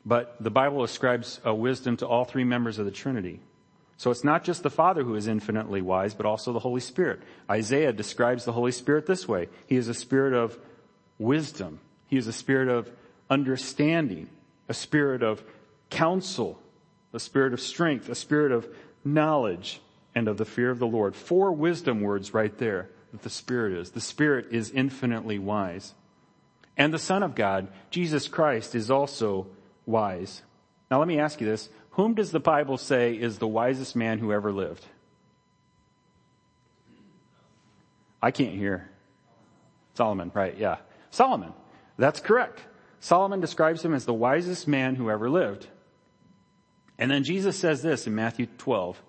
But 0.06 0.36
the 0.40 0.50
Bible 0.50 0.84
ascribes 0.84 1.42
a 1.44 1.54
wisdom 1.54 1.98
to 1.98 2.08
all 2.08 2.24
three 2.24 2.46
members 2.46 2.80
of 2.80 2.86
the 2.86 2.92
Trinity. 2.92 3.42
So 3.98 4.10
it's 4.12 4.24
not 4.24 4.44
just 4.44 4.64
the 4.64 4.70
Father 4.70 5.04
who 5.04 5.16
is 5.16 5.28
infinitely 5.28 5.82
wise, 5.82 6.14
but 6.14 6.26
also 6.26 6.54
the 6.54 6.60
Holy 6.60 6.82
Spirit. 6.82 7.20
Isaiah 7.50 7.92
describes 7.92 8.46
the 8.46 8.54
Holy 8.54 8.72
Spirit 8.72 9.06
this 9.06 9.28
way. 9.28 9.50
He 9.66 9.76
is 9.76 9.90
a 9.90 9.94
spirit 9.94 10.34
of 10.34 10.58
wisdom. 11.18 11.80
He 12.08 12.18
is 12.18 12.28
a 12.28 12.34
spirit 12.34 12.70
of 12.70 12.90
understanding, 13.30 14.30
a 14.70 14.74
spirit 14.74 15.24
of 15.24 15.44
counsel, 15.90 16.60
a 17.14 17.20
spirit 17.20 17.54
of 17.54 17.62
strength, 17.62 18.10
a 18.10 18.16
spirit 18.16 18.52
of 18.52 18.68
knowledge, 19.04 19.82
and 20.18 20.28
of 20.28 20.38
the 20.38 20.46
fear 20.46 20.72
of 20.72 20.80
the 20.80 20.88
Lord. 20.88 21.16
Four 21.16 21.52
wisdom 21.52 22.02
words 22.02 22.34
right 22.34 22.58
there 22.58 22.90
that 23.12 23.22
the 23.22 23.30
Spirit 23.30 23.74
is. 23.74 23.92
The 23.92 24.02
Spirit 24.02 24.48
is 24.52 24.72
infinitely 24.72 25.40
wise. 25.40 25.94
And 26.76 26.94
the 26.94 27.00
Son 27.00 27.24
of 27.24 27.36
God, 27.36 27.68
Jesus 27.92 28.28
Christ, 28.28 28.76
is 28.76 28.92
also 28.92 29.48
wise. 29.86 30.42
Now 30.90 31.00
let 31.00 31.08
me 31.08 31.20
ask 31.20 31.40
you 31.40 31.48
this. 31.48 31.70
Whom 31.92 32.16
does 32.16 32.32
the 32.32 32.40
Bible 32.40 32.78
say 32.78 33.14
is 33.14 33.38
the 33.38 33.48
wisest 33.48 33.96
man 33.96 34.20
who 34.20 34.32
ever 34.32 34.52
lived? 34.52 34.86
I 38.22 38.32
can't 38.32 38.56
hear. 38.56 38.90
Solomon, 39.94 40.32
right, 40.34 40.58
yeah. 40.58 40.78
Solomon. 41.12 41.54
That's 41.98 42.20
correct. 42.20 42.62
Solomon 43.00 43.40
describes 43.40 43.84
him 43.84 43.94
as 43.94 44.06
the 44.06 44.14
wisest 44.14 44.68
man 44.68 44.96
who 44.96 45.10
ever 45.10 45.30
lived. 45.30 45.68
And 46.98 47.12
then 47.12 47.24
Jesus 47.24 47.58
says 47.58 47.82
this 47.82 48.08
in 48.08 48.16
Matthew 48.16 48.48
12. 48.58 49.02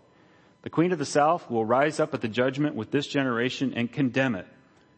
The 0.62 0.70
queen 0.70 0.92
of 0.92 0.98
the 0.98 1.06
south 1.06 1.50
will 1.50 1.64
rise 1.64 2.00
up 2.00 2.12
at 2.12 2.20
the 2.20 2.28
judgment 2.28 2.74
with 2.74 2.90
this 2.90 3.06
generation 3.06 3.72
and 3.74 3.90
condemn 3.90 4.34
it 4.34 4.46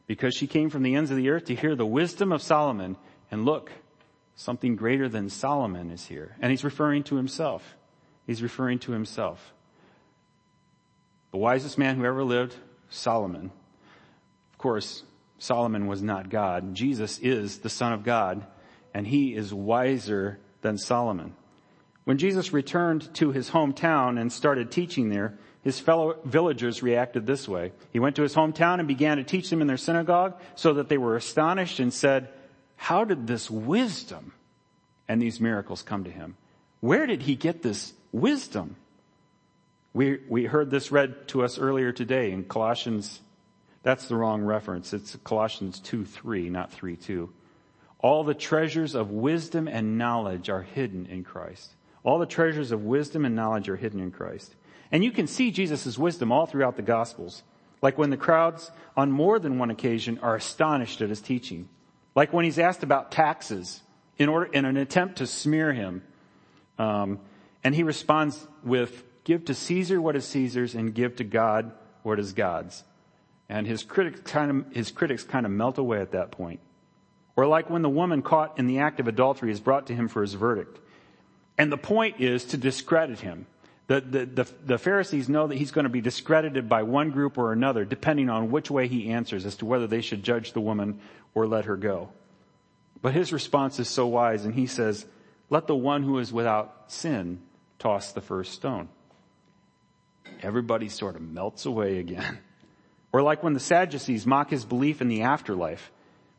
because 0.06 0.34
she 0.34 0.46
came 0.46 0.70
from 0.70 0.82
the 0.82 0.96
ends 0.96 1.10
of 1.10 1.16
the 1.16 1.30
earth 1.30 1.44
to 1.44 1.54
hear 1.54 1.76
the 1.76 1.86
wisdom 1.86 2.32
of 2.32 2.42
Solomon. 2.42 2.96
And 3.30 3.44
look, 3.44 3.70
something 4.34 4.74
greater 4.74 5.08
than 5.08 5.28
Solomon 5.28 5.90
is 5.90 6.06
here. 6.06 6.36
And 6.40 6.50
he's 6.50 6.64
referring 6.64 7.04
to 7.04 7.16
himself. 7.16 7.76
He's 8.26 8.42
referring 8.42 8.80
to 8.80 8.92
himself. 8.92 9.52
The 11.30 11.38
wisest 11.38 11.78
man 11.78 11.96
who 11.96 12.04
ever 12.04 12.24
lived, 12.24 12.56
Solomon. 12.88 13.52
Of 14.52 14.58
course, 14.58 15.04
Solomon 15.38 15.86
was 15.86 16.02
not 16.02 16.28
God. 16.28 16.74
Jesus 16.74 17.20
is 17.20 17.58
the 17.58 17.70
son 17.70 17.92
of 17.92 18.02
God 18.02 18.44
and 18.94 19.06
he 19.06 19.34
is 19.34 19.52
wiser 19.52 20.38
than 20.62 20.78
Solomon. 20.78 21.34
When 22.04 22.18
Jesus 22.18 22.52
returned 22.52 23.12
to 23.14 23.30
his 23.32 23.50
hometown 23.50 24.20
and 24.20 24.32
started 24.32 24.70
teaching 24.70 25.10
there, 25.10 25.38
his 25.62 25.78
fellow 25.78 26.16
villagers 26.24 26.82
reacted 26.82 27.26
this 27.26 27.46
way. 27.46 27.72
He 27.92 28.00
went 28.00 28.16
to 28.16 28.22
his 28.22 28.34
hometown 28.34 28.78
and 28.78 28.88
began 28.88 29.18
to 29.18 29.24
teach 29.24 29.50
them 29.50 29.60
in 29.60 29.66
their 29.66 29.76
synagogue 29.76 30.40
so 30.54 30.74
that 30.74 30.88
they 30.88 30.98
were 30.98 31.16
astonished 31.16 31.78
and 31.80 31.92
said, 31.92 32.28
how 32.76 33.04
did 33.04 33.26
this 33.26 33.50
wisdom 33.50 34.32
and 35.06 35.20
these 35.20 35.38
miracles 35.38 35.82
come 35.82 36.04
to 36.04 36.10
him? 36.10 36.36
Where 36.80 37.06
did 37.06 37.20
he 37.20 37.34
get 37.36 37.62
this 37.62 37.92
wisdom? 38.10 38.76
We, 39.92 40.20
we 40.28 40.44
heard 40.46 40.70
this 40.70 40.90
read 40.90 41.28
to 41.28 41.44
us 41.44 41.58
earlier 41.58 41.92
today 41.92 42.32
in 42.32 42.44
Colossians. 42.44 43.20
That's 43.82 44.08
the 44.08 44.16
wrong 44.16 44.42
reference. 44.42 44.94
It's 44.94 45.14
Colossians 45.24 45.78
2 45.80 46.06
3, 46.06 46.48
not 46.48 46.72
3 46.72 46.96
2. 46.96 47.30
All 48.02 48.24
the 48.24 48.34
treasures 48.34 48.94
of 48.94 49.10
wisdom 49.10 49.68
and 49.68 49.98
knowledge 49.98 50.48
are 50.48 50.62
hidden 50.62 51.06
in 51.06 51.22
Christ. 51.22 51.70
All 52.02 52.18
the 52.18 52.26
treasures 52.26 52.72
of 52.72 52.82
wisdom 52.82 53.24
and 53.24 53.36
knowledge 53.36 53.68
are 53.68 53.76
hidden 53.76 54.00
in 54.00 54.10
Christ. 54.10 54.54
And 54.90 55.04
you 55.04 55.12
can 55.12 55.26
see 55.26 55.50
Jesus' 55.50 55.98
wisdom 55.98 56.32
all 56.32 56.46
throughout 56.46 56.76
the 56.76 56.82
Gospels. 56.82 57.42
Like 57.82 57.98
when 57.98 58.10
the 58.10 58.16
crowds 58.16 58.70
on 58.96 59.10
more 59.10 59.38
than 59.38 59.58
one 59.58 59.70
occasion 59.70 60.18
are 60.22 60.34
astonished 60.34 61.00
at 61.02 61.10
his 61.10 61.20
teaching. 61.20 61.68
Like 62.14 62.32
when 62.32 62.44
he's 62.44 62.58
asked 62.58 62.82
about 62.82 63.12
taxes 63.12 63.82
in 64.18 64.28
order, 64.28 64.46
in 64.46 64.64
an 64.64 64.76
attempt 64.76 65.16
to 65.18 65.26
smear 65.26 65.72
him. 65.72 66.02
Um, 66.78 67.20
and 67.62 67.74
he 67.74 67.82
responds 67.82 68.46
with, 68.64 69.04
give 69.24 69.44
to 69.46 69.54
Caesar 69.54 70.00
what 70.00 70.16
is 70.16 70.26
Caesar's 70.26 70.74
and 70.74 70.94
give 70.94 71.16
to 71.16 71.24
God 71.24 71.72
what 72.02 72.18
is 72.18 72.32
God's. 72.32 72.82
And 73.48 73.66
his 73.66 73.82
critics 73.82 74.20
kind 74.20 74.50
of, 74.50 74.72
his 74.72 74.90
critics 74.90 75.22
kind 75.22 75.44
of 75.44 75.52
melt 75.52 75.76
away 75.76 76.00
at 76.00 76.12
that 76.12 76.30
point. 76.30 76.60
Or 77.40 77.46
like 77.46 77.70
when 77.70 77.80
the 77.80 77.88
woman 77.88 78.20
caught 78.20 78.58
in 78.58 78.66
the 78.66 78.80
act 78.80 79.00
of 79.00 79.08
adultery 79.08 79.50
is 79.50 79.60
brought 79.60 79.86
to 79.86 79.94
him 79.94 80.08
for 80.08 80.20
his 80.20 80.34
verdict. 80.34 80.78
And 81.56 81.72
the 81.72 81.78
point 81.78 82.20
is 82.20 82.44
to 82.44 82.58
discredit 82.58 83.20
him. 83.20 83.46
The, 83.86 84.02
the, 84.02 84.26
the, 84.26 84.48
the, 84.66 84.78
Pharisees 84.78 85.26
know 85.26 85.46
that 85.46 85.56
he's 85.56 85.70
going 85.70 85.84
to 85.84 85.88
be 85.88 86.02
discredited 86.02 86.68
by 86.68 86.82
one 86.82 87.12
group 87.12 87.38
or 87.38 87.54
another, 87.54 87.86
depending 87.86 88.28
on 88.28 88.50
which 88.50 88.70
way 88.70 88.88
he 88.88 89.08
answers 89.08 89.46
as 89.46 89.56
to 89.56 89.64
whether 89.64 89.86
they 89.86 90.02
should 90.02 90.22
judge 90.22 90.52
the 90.52 90.60
woman 90.60 91.00
or 91.34 91.46
let 91.46 91.64
her 91.64 91.78
go. 91.78 92.10
But 93.00 93.14
his 93.14 93.32
response 93.32 93.80
is 93.80 93.88
so 93.88 94.06
wise, 94.06 94.44
and 94.44 94.54
he 94.54 94.66
says, 94.66 95.06
let 95.48 95.66
the 95.66 95.74
one 95.74 96.02
who 96.02 96.18
is 96.18 96.34
without 96.34 96.92
sin 96.92 97.40
toss 97.78 98.12
the 98.12 98.20
first 98.20 98.52
stone. 98.52 98.90
Everybody 100.42 100.90
sort 100.90 101.16
of 101.16 101.22
melts 101.22 101.64
away 101.64 102.00
again. 102.00 102.38
Or 103.12 103.22
like 103.22 103.42
when 103.42 103.54
the 103.54 103.60
Sadducees 103.60 104.24
mock 104.24 104.50
his 104.50 104.64
belief 104.64 105.00
in 105.00 105.08
the 105.08 105.22
afterlife 105.22 105.90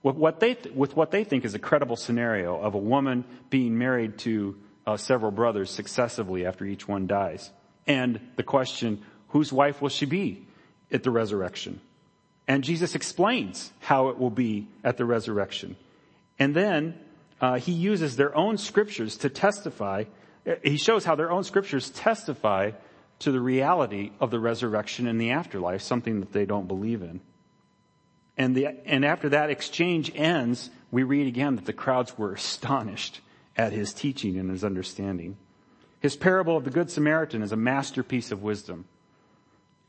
with 0.04 0.16
what 0.16 0.40
they, 0.40 0.58
with 0.74 0.96
what 0.96 1.12
they 1.12 1.24
think 1.24 1.46
is 1.46 1.54
a 1.54 1.60
credible 1.60 1.96
scenario 1.96 2.60
of 2.60 2.74
a 2.74 2.80
woman 2.80 3.24
being 3.50 3.78
married 3.78 4.18
to 4.20 4.58
uh, 4.86 4.98
several 4.98 5.32
brothers 5.32 5.70
successively 5.70 6.46
after 6.46 6.66
each 6.66 6.88
one 6.88 7.08
dies. 7.08 7.52
And 7.86 8.20
the 8.36 8.44
question, 8.44 9.04
whose 9.30 9.54
wife 9.54 9.82
will 9.82 9.90
she 9.90 10.06
be 10.06 10.46
at 10.92 11.04
the 11.04 11.12
resurrection? 11.12 11.82
And 12.48 12.64
Jesus 12.64 12.96
explains 12.96 13.72
how 13.80 14.10
it 14.10 14.18
will 14.18 14.32
be 14.32 14.68
at 14.84 14.98
the 14.98 15.06
resurrection. 15.06 15.76
And 16.40 16.56
then 16.56 16.96
uh, 17.40 17.60
he 17.60 17.72
uses 17.72 18.16
their 18.16 18.36
own 18.36 18.58
scriptures 18.58 19.18
to 19.18 19.30
testify. 19.30 20.06
He 20.64 20.78
shows 20.78 21.06
how 21.06 21.16
their 21.16 21.32
own 21.32 21.44
scriptures 21.44 21.92
testify 21.92 22.72
to 23.20 23.32
the 23.32 23.40
reality 23.40 24.12
of 24.20 24.32
the 24.32 24.40
resurrection 24.40 25.08
and 25.08 25.22
the 25.22 25.32
afterlife, 25.32 25.82
something 25.82 26.20
that 26.22 26.34
they 26.34 26.46
don't 26.46 26.68
believe 26.68 27.04
in. 27.04 27.22
And, 28.42 28.56
the, 28.56 28.70
and 28.88 29.06
after 29.06 29.30
that 29.30 29.52
exchange 29.52 30.12
ends, 30.16 30.72
we 30.90 31.04
read 31.04 31.28
again 31.28 31.58
that 31.58 31.66
the 31.66 31.74
crowds 31.74 32.18
were 32.18 32.34
astonished 32.34 33.22
at 33.56 33.72
his 33.72 33.94
teaching 33.94 34.36
and 34.36 34.50
his 34.50 34.64
understanding. 34.64 35.38
His 36.00 36.16
parable 36.16 36.58
of 36.58 36.64
the 36.64 36.72
Good 36.72 36.90
Samaritan 36.90 37.44
is 37.44 37.52
a 37.52 37.56
masterpiece 37.56 38.32
of 38.32 38.42
wisdom, 38.42 38.86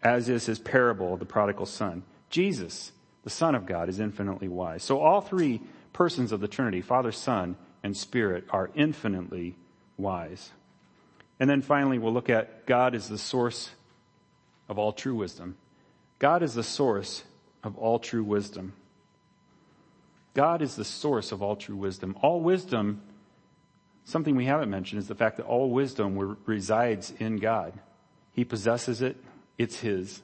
as 0.02 0.28
is 0.28 0.44
his 0.44 0.58
parable 0.58 1.14
of 1.14 1.18
the 1.18 1.24
prodigal 1.24 1.64
son. 1.64 2.02
Jesus, 2.28 2.92
the 3.24 3.30
Son 3.30 3.54
of 3.54 3.64
God, 3.64 3.88
is 3.88 3.98
infinitely 3.98 4.48
wise. 4.48 4.82
So 4.82 5.00
all 5.00 5.22
three 5.22 5.62
persons 5.94 6.30
of 6.30 6.40
the 6.40 6.48
Trinity, 6.48 6.82
Father, 6.82 7.10
Son, 7.10 7.56
and 7.82 7.96
Spirit, 7.96 8.44
are 8.50 8.70
infinitely 8.74 9.56
wise. 9.96 10.50
And 11.40 11.48
then 11.48 11.62
finally, 11.62 11.98
we'll 11.98 12.12
look 12.12 12.28
at 12.28 12.66
God 12.66 12.94
is 12.94 13.08
the 13.08 13.16
source 13.16 13.70
of 14.68 14.78
all 14.78 14.92
true 14.92 15.14
wisdom. 15.14 15.56
God 16.18 16.42
is 16.42 16.52
the 16.52 16.62
source 16.62 17.24
of 17.62 17.76
all 17.78 17.98
true 17.98 18.24
wisdom. 18.24 18.72
God 20.34 20.62
is 20.62 20.76
the 20.76 20.84
source 20.84 21.32
of 21.32 21.42
all 21.42 21.56
true 21.56 21.76
wisdom. 21.76 22.16
All 22.22 22.40
wisdom 22.40 23.02
Something 24.04 24.34
we 24.34 24.46
haven't 24.46 24.70
mentioned 24.70 24.98
is 25.00 25.08
the 25.08 25.14
fact 25.14 25.36
that 25.36 25.46
all 25.46 25.70
wisdom 25.70 26.36
resides 26.44 27.12
in 27.18 27.36
God. 27.36 27.78
He 28.32 28.44
possesses 28.44 29.00
it. 29.00 29.16
It's 29.58 29.80
His. 29.80 30.22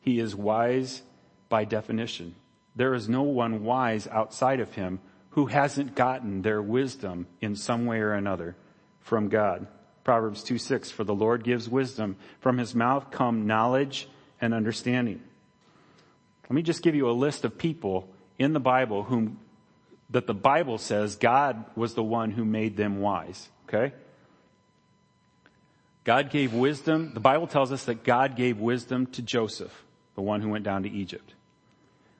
He 0.00 0.20
is 0.20 0.36
wise 0.36 1.02
by 1.48 1.64
definition. 1.64 2.36
There 2.76 2.94
is 2.94 3.08
no 3.08 3.22
one 3.22 3.64
wise 3.64 4.06
outside 4.06 4.60
of 4.60 4.74
Him 4.74 5.00
who 5.30 5.46
hasn't 5.46 5.94
gotten 5.94 6.42
their 6.42 6.62
wisdom 6.62 7.26
in 7.40 7.56
some 7.56 7.86
way 7.86 7.98
or 7.98 8.12
another 8.12 8.56
from 9.00 9.28
God. 9.28 9.66
Proverbs 10.04 10.44
2 10.44 10.58
6, 10.58 10.90
for 10.92 11.02
the 11.02 11.14
Lord 11.14 11.42
gives 11.42 11.68
wisdom. 11.68 12.16
From 12.38 12.58
His 12.58 12.74
mouth 12.74 13.10
come 13.10 13.46
knowledge 13.46 14.08
and 14.40 14.54
understanding. 14.54 15.20
Let 16.48 16.54
me 16.54 16.62
just 16.62 16.82
give 16.82 16.94
you 16.94 17.08
a 17.08 17.12
list 17.12 17.44
of 17.44 17.58
people 17.58 18.08
in 18.38 18.52
the 18.52 18.60
Bible 18.60 19.02
whom 19.02 19.38
that 20.10 20.26
the 20.26 20.34
Bible 20.34 20.78
says 20.78 21.16
God 21.16 21.64
was 21.74 21.94
the 21.94 22.02
one 22.02 22.30
who 22.30 22.44
made 22.44 22.76
them 22.76 23.00
wise. 23.00 23.48
Okay? 23.68 23.92
God 26.04 26.30
gave 26.30 26.54
wisdom. 26.54 27.10
The 27.14 27.20
Bible 27.20 27.48
tells 27.48 27.72
us 27.72 27.84
that 27.86 28.04
God 28.04 28.36
gave 28.36 28.60
wisdom 28.60 29.06
to 29.06 29.22
Joseph, 29.22 29.84
the 30.14 30.22
one 30.22 30.40
who 30.40 30.48
went 30.48 30.64
down 30.64 30.84
to 30.84 30.88
Egypt. 30.88 31.34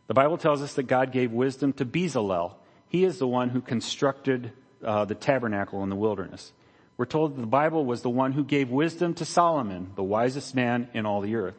The 0.09 0.15
Bible 0.15 0.39
tells 0.39 0.63
us 0.63 0.75
that 0.75 0.85
God 0.85 1.13
gave 1.13 1.31
wisdom 1.31 1.73
to 1.75 1.85
Bezalel. 1.85 2.55
He 2.89 3.05
is 3.05 3.19
the 3.19 3.29
one 3.29 3.51
who 3.51 3.61
constructed 3.61 4.53
uh, 4.85 5.05
the 5.05 5.15
tabernacle 5.15 5.85
in 5.85 5.89
the 5.89 5.97
wilderness. 5.97 6.53
We're 6.97 7.05
told 7.05 7.37
that 7.37 7.41
the 7.41 7.47
Bible 7.47 7.85
was 7.85 8.03
the 8.03 8.11
one 8.11 8.33
who 8.33 8.45
gave 8.45 8.71
wisdom 8.71 9.15
to 9.15 9.25
Solomon, 9.25 9.93
the 9.97 10.03
wisest 10.03 10.55
man 10.55 10.89
in 10.95 11.07
all 11.07 11.21
the 11.21 11.37
earth. 11.37 11.55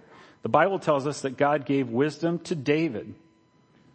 The 0.47 0.51
Bible 0.51 0.79
tells 0.79 1.05
us 1.05 1.23
that 1.23 1.35
God 1.35 1.65
gave 1.65 1.89
wisdom 1.89 2.39
to 2.45 2.55
David. 2.55 3.13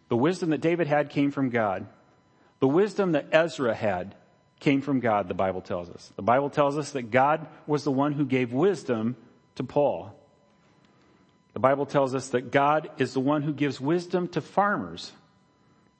The 0.09 0.15
wisdom 0.15 0.51
that 0.51 0.61
David 0.61 0.85
had 0.85 1.09
came 1.09 1.31
from 1.31 1.49
God. 1.49 1.87
The 2.59 2.67
wisdom 2.67 3.13
that 3.13 3.29
Ezra 3.31 3.73
had 3.73 4.13
came 4.59 4.81
from 4.81 4.99
God, 4.99 5.27
the 5.27 5.33
Bible 5.33 5.61
tells 5.61 5.89
us. 5.89 6.13
The 6.15 6.21
Bible 6.21 6.51
tells 6.51 6.77
us 6.77 6.91
that 6.91 7.09
God 7.09 7.47
was 7.65 7.83
the 7.83 7.91
one 7.91 8.11
who 8.13 8.23
gave 8.23 8.53
wisdom 8.53 9.15
to 9.55 9.63
Paul. 9.63 10.13
The 11.53 11.59
Bible 11.59 11.87
tells 11.87 12.13
us 12.13 12.29
that 12.29 12.51
God 12.51 12.91
is 12.99 13.15
the 13.15 13.19
one 13.19 13.41
who 13.41 13.51
gives 13.51 13.81
wisdom 13.81 14.27
to 14.27 14.39
farmers. 14.39 15.11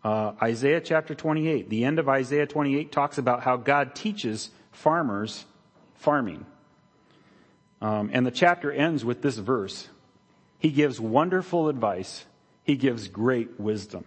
Uh, 0.04 0.34
Isaiah 0.39 0.82
chapter 0.82 1.16
28, 1.16 1.68
the 1.68 1.84
end 1.84 1.98
of 1.98 2.08
Isaiah 2.08 2.46
28 2.46 2.92
talks 2.92 3.18
about 3.18 3.42
how 3.42 3.58
God 3.58 3.96
teaches 3.96 4.52
farmers 4.72 5.46
farming. 5.96 6.46
Um, 7.82 8.12
and 8.13 8.24
the 8.24 8.30
chapter 8.30 8.72
ends 8.72 9.04
with 9.04 9.24
this 9.24 9.39
verse. 9.39 9.89
He 10.63 10.71
gives 10.71 10.97
wonderful 10.97 11.67
advice. 11.67 12.23
He 12.63 12.78
gives 12.78 13.10
great 13.10 13.60
wisdom. 13.60 14.06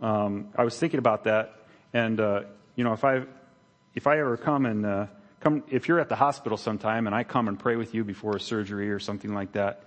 Um, 0.00 0.48
I 0.56 0.64
was 0.64 0.78
thinking 0.78 0.98
about 0.98 1.24
that, 1.24 1.54
and 1.92 2.18
uh, 2.18 2.42
you 2.76 2.82
know, 2.82 2.94
if 2.94 3.04
I 3.04 3.26
if 3.94 4.06
I 4.06 4.20
ever 4.20 4.38
come 4.38 4.64
and 4.64 4.86
uh, 4.86 5.06
come, 5.40 5.62
if 5.68 5.86
you're 5.86 6.00
at 6.00 6.08
the 6.08 6.16
hospital 6.16 6.56
sometime 6.56 7.06
and 7.06 7.14
I 7.14 7.24
come 7.24 7.46
and 7.46 7.58
pray 7.58 7.76
with 7.76 7.94
you 7.94 8.04
before 8.04 8.36
a 8.36 8.40
surgery 8.40 8.90
or 8.90 8.98
something 8.98 9.34
like 9.34 9.52
that, 9.52 9.84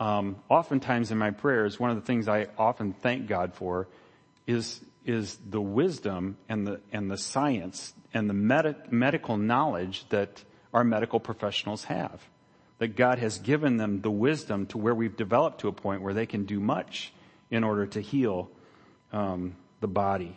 um, 0.00 0.36
oftentimes 0.48 1.10
in 1.10 1.18
my 1.18 1.30
prayers, 1.30 1.78
one 1.78 1.90
of 1.90 1.96
the 1.96 2.06
things 2.06 2.26
I 2.26 2.46
often 2.56 2.94
thank 2.94 3.26
God 3.26 3.52
for 3.52 3.88
is 4.46 4.80
is 5.04 5.36
the 5.46 5.60
wisdom 5.60 6.38
and 6.48 6.66
the 6.66 6.80
and 6.90 7.10
the 7.10 7.18
science 7.18 7.92
and 8.14 8.30
the 8.30 8.34
med- 8.34 8.90
medical 8.90 9.36
knowledge 9.36 10.08
that 10.08 10.42
our 10.72 10.84
medical 10.84 11.20
professionals 11.20 11.84
have. 11.84 12.18
That 12.78 12.96
God 12.96 13.18
has 13.18 13.38
given 13.38 13.76
them 13.76 14.00
the 14.00 14.10
wisdom 14.10 14.66
to 14.66 14.78
where 14.78 14.94
we've 14.94 15.16
developed 15.16 15.60
to 15.60 15.68
a 15.68 15.72
point 15.72 16.02
where 16.02 16.14
they 16.14 16.26
can 16.26 16.44
do 16.44 16.58
much 16.58 17.12
in 17.50 17.64
order 17.64 17.86
to 17.86 18.00
heal 18.00 18.50
um, 19.12 19.54
the 19.80 19.88
body. 19.88 20.36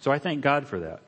So 0.00 0.12
I 0.12 0.18
thank 0.18 0.42
God 0.42 0.66
for 0.66 0.80
that. 0.80 1.02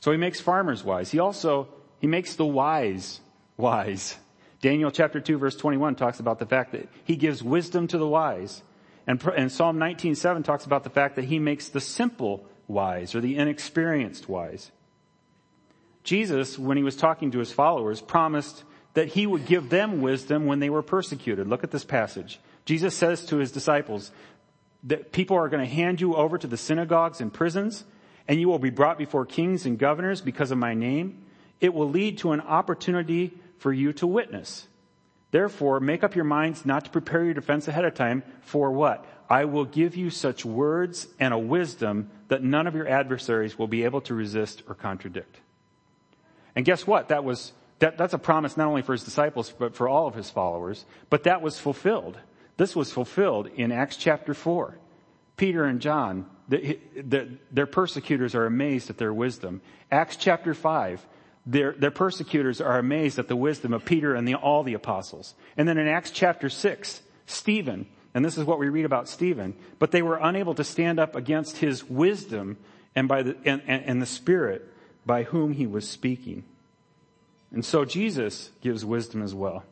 So 0.00 0.10
he 0.10 0.18
makes 0.18 0.40
farmers 0.40 0.84
wise. 0.84 1.10
He 1.10 1.18
also 1.18 1.68
he 1.98 2.06
makes 2.06 2.36
the 2.36 2.44
wise 2.44 3.20
wise. 3.56 4.16
Daniel 4.60 4.90
chapter 4.90 5.20
2 5.20 5.38
verse 5.38 5.56
21 5.56 5.94
talks 5.94 6.20
about 6.20 6.38
the 6.38 6.46
fact 6.46 6.72
that 6.72 6.88
he 7.04 7.16
gives 7.16 7.42
wisdom 7.42 7.86
to 7.88 7.98
the 7.98 8.06
wise. 8.06 8.62
And, 9.06 9.22
and 9.36 9.52
Psalm 9.52 9.78
19:7 9.78 10.44
talks 10.44 10.64
about 10.64 10.84
the 10.84 10.90
fact 10.90 11.16
that 11.16 11.24
he 11.24 11.38
makes 11.38 11.68
the 11.68 11.80
simple 11.80 12.46
wise 12.66 13.14
or 13.14 13.20
the 13.20 13.36
inexperienced 13.36 14.28
wise. 14.28 14.70
Jesus, 16.04 16.58
when 16.58 16.76
he 16.76 16.82
was 16.82 16.96
talking 16.96 17.30
to 17.32 17.38
his 17.38 17.50
followers, 17.50 18.00
promised 18.00 18.62
that 18.92 19.08
he 19.08 19.26
would 19.26 19.46
give 19.46 19.70
them 19.70 20.00
wisdom 20.00 20.46
when 20.46 20.60
they 20.60 20.70
were 20.70 20.82
persecuted. 20.82 21.48
Look 21.48 21.64
at 21.64 21.70
this 21.70 21.84
passage. 21.84 22.38
Jesus 22.64 22.94
says 22.94 23.24
to 23.26 23.38
his 23.38 23.50
disciples 23.50 24.12
that 24.84 25.12
people 25.12 25.36
are 25.36 25.48
going 25.48 25.66
to 25.66 25.74
hand 25.74 26.00
you 26.00 26.14
over 26.14 26.38
to 26.38 26.46
the 26.46 26.56
synagogues 26.56 27.20
and 27.20 27.32
prisons, 27.32 27.84
and 28.28 28.38
you 28.38 28.48
will 28.48 28.58
be 28.58 28.70
brought 28.70 28.98
before 28.98 29.26
kings 29.26 29.66
and 29.66 29.78
governors 29.78 30.20
because 30.20 30.50
of 30.50 30.58
my 30.58 30.74
name. 30.74 31.24
It 31.60 31.74
will 31.74 31.88
lead 31.88 32.18
to 32.18 32.32
an 32.32 32.40
opportunity 32.40 33.32
for 33.58 33.72
you 33.72 33.92
to 33.94 34.06
witness. 34.06 34.68
Therefore, 35.30 35.80
make 35.80 36.04
up 36.04 36.14
your 36.14 36.24
minds 36.24 36.64
not 36.64 36.84
to 36.84 36.90
prepare 36.90 37.24
your 37.24 37.34
defense 37.34 37.66
ahead 37.66 37.84
of 37.84 37.94
time 37.94 38.22
for 38.42 38.70
what? 38.70 39.04
I 39.28 39.46
will 39.46 39.64
give 39.64 39.96
you 39.96 40.10
such 40.10 40.44
words 40.44 41.08
and 41.18 41.34
a 41.34 41.38
wisdom 41.38 42.10
that 42.28 42.42
none 42.42 42.66
of 42.66 42.74
your 42.74 42.86
adversaries 42.86 43.58
will 43.58 43.66
be 43.66 43.84
able 43.84 44.02
to 44.02 44.14
resist 44.14 44.62
or 44.68 44.74
contradict. 44.74 45.40
And 46.56 46.64
guess 46.64 46.86
what? 46.86 47.08
That 47.08 47.24
was, 47.24 47.52
that, 47.80 47.98
that's 47.98 48.14
a 48.14 48.18
promise 48.18 48.56
not 48.56 48.68
only 48.68 48.82
for 48.82 48.92
his 48.92 49.04
disciples, 49.04 49.52
but 49.56 49.74
for 49.74 49.88
all 49.88 50.06
of 50.06 50.14
his 50.14 50.30
followers. 50.30 50.84
But 51.10 51.24
that 51.24 51.42
was 51.42 51.58
fulfilled. 51.58 52.18
This 52.56 52.76
was 52.76 52.92
fulfilled 52.92 53.48
in 53.56 53.72
Acts 53.72 53.96
chapter 53.96 54.34
4. 54.34 54.78
Peter 55.36 55.64
and 55.64 55.80
John, 55.80 56.26
the, 56.48 56.78
the, 56.96 57.38
their 57.50 57.66
persecutors 57.66 58.34
are 58.34 58.46
amazed 58.46 58.90
at 58.90 58.98
their 58.98 59.12
wisdom. 59.12 59.60
Acts 59.90 60.16
chapter 60.16 60.54
5, 60.54 61.04
their, 61.46 61.72
their 61.72 61.90
persecutors 61.90 62.60
are 62.60 62.78
amazed 62.78 63.18
at 63.18 63.28
the 63.28 63.36
wisdom 63.36 63.72
of 63.72 63.84
Peter 63.84 64.14
and 64.14 64.26
the, 64.26 64.34
all 64.34 64.62
the 64.62 64.74
apostles. 64.74 65.34
And 65.56 65.68
then 65.68 65.78
in 65.78 65.88
Acts 65.88 66.10
chapter 66.10 66.48
6, 66.48 67.02
Stephen, 67.26 67.86
and 68.14 68.24
this 68.24 68.38
is 68.38 68.44
what 68.44 68.60
we 68.60 68.68
read 68.68 68.84
about 68.84 69.08
Stephen, 69.08 69.56
but 69.80 69.90
they 69.90 70.02
were 70.02 70.16
unable 70.16 70.54
to 70.54 70.64
stand 70.64 71.00
up 71.00 71.16
against 71.16 71.56
his 71.56 71.82
wisdom 71.82 72.56
and 72.94 73.08
by 73.08 73.22
the, 73.22 73.36
and, 73.44 73.62
and, 73.66 73.84
and 73.84 74.02
the 74.02 74.06
spirit 74.06 74.70
by 75.06 75.24
whom 75.24 75.52
he 75.52 75.66
was 75.66 75.88
speaking. 75.88 76.44
And 77.52 77.64
so 77.64 77.84
Jesus 77.84 78.50
gives 78.60 78.84
wisdom 78.84 79.22
as 79.22 79.34
well. 79.34 79.64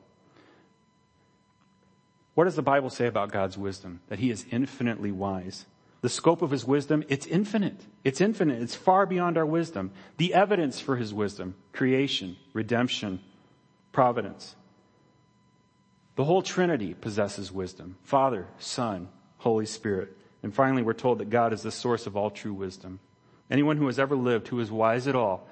What 2.34 2.44
does 2.44 2.56
the 2.56 2.62
Bible 2.62 2.90
say 2.90 3.06
about 3.06 3.32
God's 3.32 3.58
wisdom? 3.58 4.00
That 4.08 4.18
he 4.18 4.30
is 4.30 4.46
infinitely 4.50 5.12
wise. 5.12 5.66
The 6.00 6.08
scope 6.08 6.42
of 6.42 6.50
his 6.50 6.64
wisdom, 6.64 7.04
it's 7.08 7.26
infinite. 7.26 7.80
It's 8.02 8.20
infinite. 8.20 8.62
It's 8.62 8.74
far 8.74 9.06
beyond 9.06 9.36
our 9.36 9.46
wisdom. 9.46 9.92
The 10.16 10.34
evidence 10.34 10.80
for 10.80 10.96
his 10.96 11.12
wisdom, 11.14 11.54
creation, 11.72 12.36
redemption, 12.52 13.20
providence. 13.92 14.56
The 16.16 16.24
whole 16.24 16.42
Trinity 16.42 16.94
possesses 16.94 17.52
wisdom. 17.52 17.96
Father, 18.02 18.46
Son, 18.58 19.08
Holy 19.38 19.66
Spirit. 19.66 20.16
And 20.42 20.54
finally, 20.54 20.82
we're 20.82 20.92
told 20.92 21.18
that 21.18 21.30
God 21.30 21.52
is 21.52 21.62
the 21.62 21.70
source 21.70 22.06
of 22.06 22.16
all 22.16 22.30
true 22.30 22.54
wisdom. 22.54 22.98
Anyone 23.52 23.76
who 23.76 23.86
has 23.86 23.98
ever 23.98 24.16
lived 24.16 24.48
who 24.48 24.60
is 24.60 24.70
wise 24.70 25.06
at 25.06 25.14
all, 25.14 25.46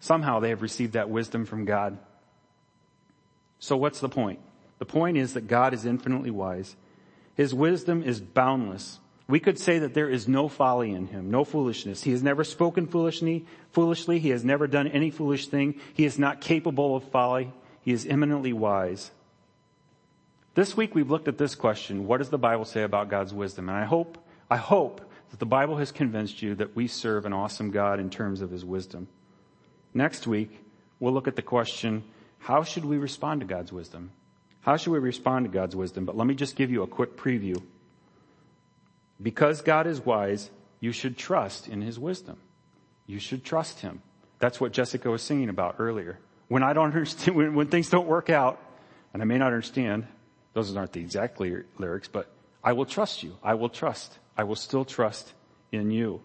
somehow 0.00 0.40
they 0.40 0.48
have 0.48 0.62
received 0.62 0.94
that 0.94 1.08
wisdom 1.08 1.46
from 1.46 1.64
God. 1.64 1.96
So 3.60 3.76
what's 3.76 4.00
the 4.00 4.08
point? 4.08 4.40
The 4.80 4.84
point 4.84 5.16
is 5.16 5.34
that 5.34 5.46
God 5.46 5.72
is 5.72 5.86
infinitely 5.86 6.32
wise. 6.32 6.74
His 7.36 7.54
wisdom 7.54 8.02
is 8.02 8.20
boundless. 8.20 8.98
We 9.28 9.38
could 9.38 9.60
say 9.60 9.78
that 9.78 9.94
there 9.94 10.08
is 10.08 10.26
no 10.26 10.48
folly 10.48 10.90
in 10.90 11.06
him, 11.06 11.30
no 11.30 11.44
foolishness. 11.44 12.02
He 12.02 12.10
has 12.10 12.22
never 12.22 12.42
spoken 12.42 12.88
foolishly, 12.88 13.46
foolishly. 13.70 14.18
He 14.18 14.30
has 14.30 14.44
never 14.44 14.66
done 14.66 14.88
any 14.88 15.10
foolish 15.10 15.46
thing. 15.46 15.80
He 15.94 16.04
is 16.04 16.18
not 16.18 16.40
capable 16.40 16.96
of 16.96 17.04
folly. 17.10 17.52
He 17.80 17.92
is 17.92 18.06
eminently 18.06 18.52
wise. 18.52 19.12
This 20.56 20.76
week 20.76 20.96
we've 20.96 21.12
looked 21.12 21.28
at 21.28 21.38
this 21.38 21.54
question, 21.54 22.08
what 22.08 22.16
does 22.18 22.30
the 22.30 22.38
Bible 22.38 22.64
say 22.64 22.82
about 22.82 23.08
God's 23.08 23.32
wisdom? 23.32 23.68
And 23.68 23.78
I 23.78 23.84
hope, 23.84 24.18
I 24.50 24.56
hope 24.56 25.00
the 25.38 25.46
Bible 25.46 25.76
has 25.76 25.92
convinced 25.92 26.42
you 26.42 26.54
that 26.56 26.76
we 26.76 26.86
serve 26.86 27.26
an 27.26 27.32
awesome 27.32 27.70
God 27.70 28.00
in 28.00 28.10
terms 28.10 28.40
of 28.40 28.50
his 28.50 28.64
wisdom. 28.64 29.08
Next 29.92 30.26
week, 30.26 30.64
we'll 31.00 31.12
look 31.12 31.28
at 31.28 31.36
the 31.36 31.42
question, 31.42 32.04
how 32.38 32.62
should 32.62 32.84
we 32.84 32.98
respond 32.98 33.40
to 33.40 33.46
God's 33.46 33.72
wisdom? 33.72 34.12
How 34.60 34.76
should 34.76 34.92
we 34.92 34.98
respond 34.98 35.46
to 35.46 35.50
God's 35.50 35.76
wisdom? 35.76 36.04
But 36.04 36.16
let 36.16 36.26
me 36.26 36.34
just 36.34 36.56
give 36.56 36.70
you 36.70 36.82
a 36.82 36.86
quick 36.86 37.16
preview. 37.16 37.62
Because 39.22 39.62
God 39.62 39.86
is 39.86 40.04
wise, 40.04 40.50
you 40.80 40.92
should 40.92 41.16
trust 41.16 41.68
in 41.68 41.80
his 41.80 41.98
wisdom. 41.98 42.38
You 43.06 43.18
should 43.18 43.44
trust 43.44 43.80
him. 43.80 44.02
That's 44.38 44.60
what 44.60 44.72
Jessica 44.72 45.10
was 45.10 45.22
singing 45.22 45.48
about 45.48 45.76
earlier. 45.78 46.18
When 46.48 46.62
I 46.62 46.72
don't 46.72 46.86
understand, 46.86 47.36
when, 47.36 47.54
when 47.54 47.68
things 47.68 47.88
don't 47.88 48.06
work 48.06 48.30
out, 48.30 48.60
and 49.12 49.22
I 49.22 49.24
may 49.24 49.38
not 49.38 49.46
understand, 49.46 50.06
those 50.52 50.74
aren't 50.76 50.92
the 50.92 51.00
exact 51.00 51.40
lyrics, 51.40 52.08
but 52.08 52.30
I 52.62 52.72
will 52.72 52.86
trust 52.86 53.22
you. 53.22 53.36
I 53.42 53.54
will 53.54 53.68
trust. 53.68 54.18
I 54.36 54.44
will 54.44 54.56
still 54.56 54.84
trust 54.84 55.32
in 55.72 55.90
you. 55.90 56.20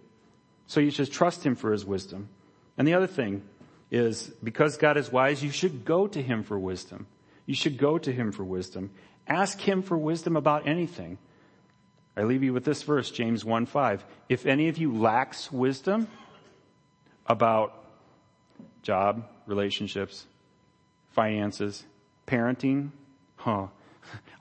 So 0.67 0.79
you 0.79 0.91
should 0.91 1.11
trust 1.11 1.45
him 1.45 1.55
for 1.55 1.71
his 1.71 1.85
wisdom. 1.85 2.29
And 2.77 2.87
the 2.87 2.93
other 2.93 3.07
thing 3.07 3.43
is, 3.89 4.31
because 4.43 4.77
God 4.77 4.97
is 4.97 5.11
wise, 5.11 5.43
you 5.43 5.51
should 5.51 5.85
go 5.85 6.07
to 6.07 6.21
him 6.21 6.43
for 6.43 6.57
wisdom. 6.57 7.07
You 7.45 7.55
should 7.55 7.77
go 7.77 7.97
to 7.97 8.11
him 8.11 8.31
for 8.31 8.43
wisdom. 8.43 8.91
Ask 9.27 9.59
him 9.59 9.81
for 9.81 9.97
wisdom 9.97 10.35
about 10.35 10.67
anything. 10.67 11.17
I 12.15 12.23
leave 12.23 12.43
you 12.43 12.53
with 12.53 12.65
this 12.65 12.83
verse, 12.83 13.09
James 13.09 13.45
1 13.45 13.65
5. 13.65 14.05
If 14.29 14.45
any 14.45 14.67
of 14.67 14.77
you 14.77 14.95
lacks 14.97 15.51
wisdom 15.51 16.07
about 17.25 17.73
job, 18.81 19.27
relationships, 19.45 20.25
finances, 21.11 21.83
parenting, 22.27 22.91
huh, 23.35 23.67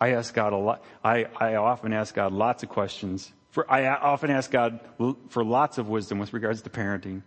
I 0.01 0.11
ask 0.11 0.33
God 0.33 0.53
a 0.53 0.57
lot, 0.57 0.85
I, 1.05 1.27
I 1.37 1.57
often 1.57 1.93
ask 1.93 2.15
God 2.15 2.33
lots 2.33 2.63
of 2.63 2.69
questions. 2.69 3.33
For, 3.51 3.71
I 3.71 3.87
often 3.89 4.31
ask 4.31 4.51
God 4.51 4.81
for 5.29 5.45
lots 5.45 5.79
of 5.79 5.89
wisdom 5.89 6.19
with 6.19 6.33
regards 6.33 6.63
to 6.63 6.71
parenting. 6.71 7.23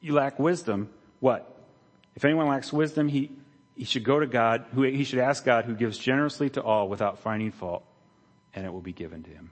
You 0.00 0.14
lack 0.14 0.38
wisdom, 0.38 0.90
what? 1.20 1.56
If 2.14 2.24
anyone 2.24 2.46
lacks 2.46 2.72
wisdom, 2.72 3.08
he, 3.08 3.32
he 3.74 3.84
should 3.84 4.04
go 4.04 4.20
to 4.20 4.26
God, 4.26 4.66
who, 4.72 4.82
he 4.82 5.04
should 5.04 5.18
ask 5.18 5.44
God 5.44 5.64
who 5.64 5.74
gives 5.74 5.98
generously 5.98 6.50
to 6.50 6.62
all 6.62 6.88
without 6.88 7.18
finding 7.18 7.50
fault, 7.50 7.84
and 8.54 8.64
it 8.64 8.72
will 8.72 8.80
be 8.80 8.92
given 8.92 9.22
to 9.24 9.30
him. 9.30 9.50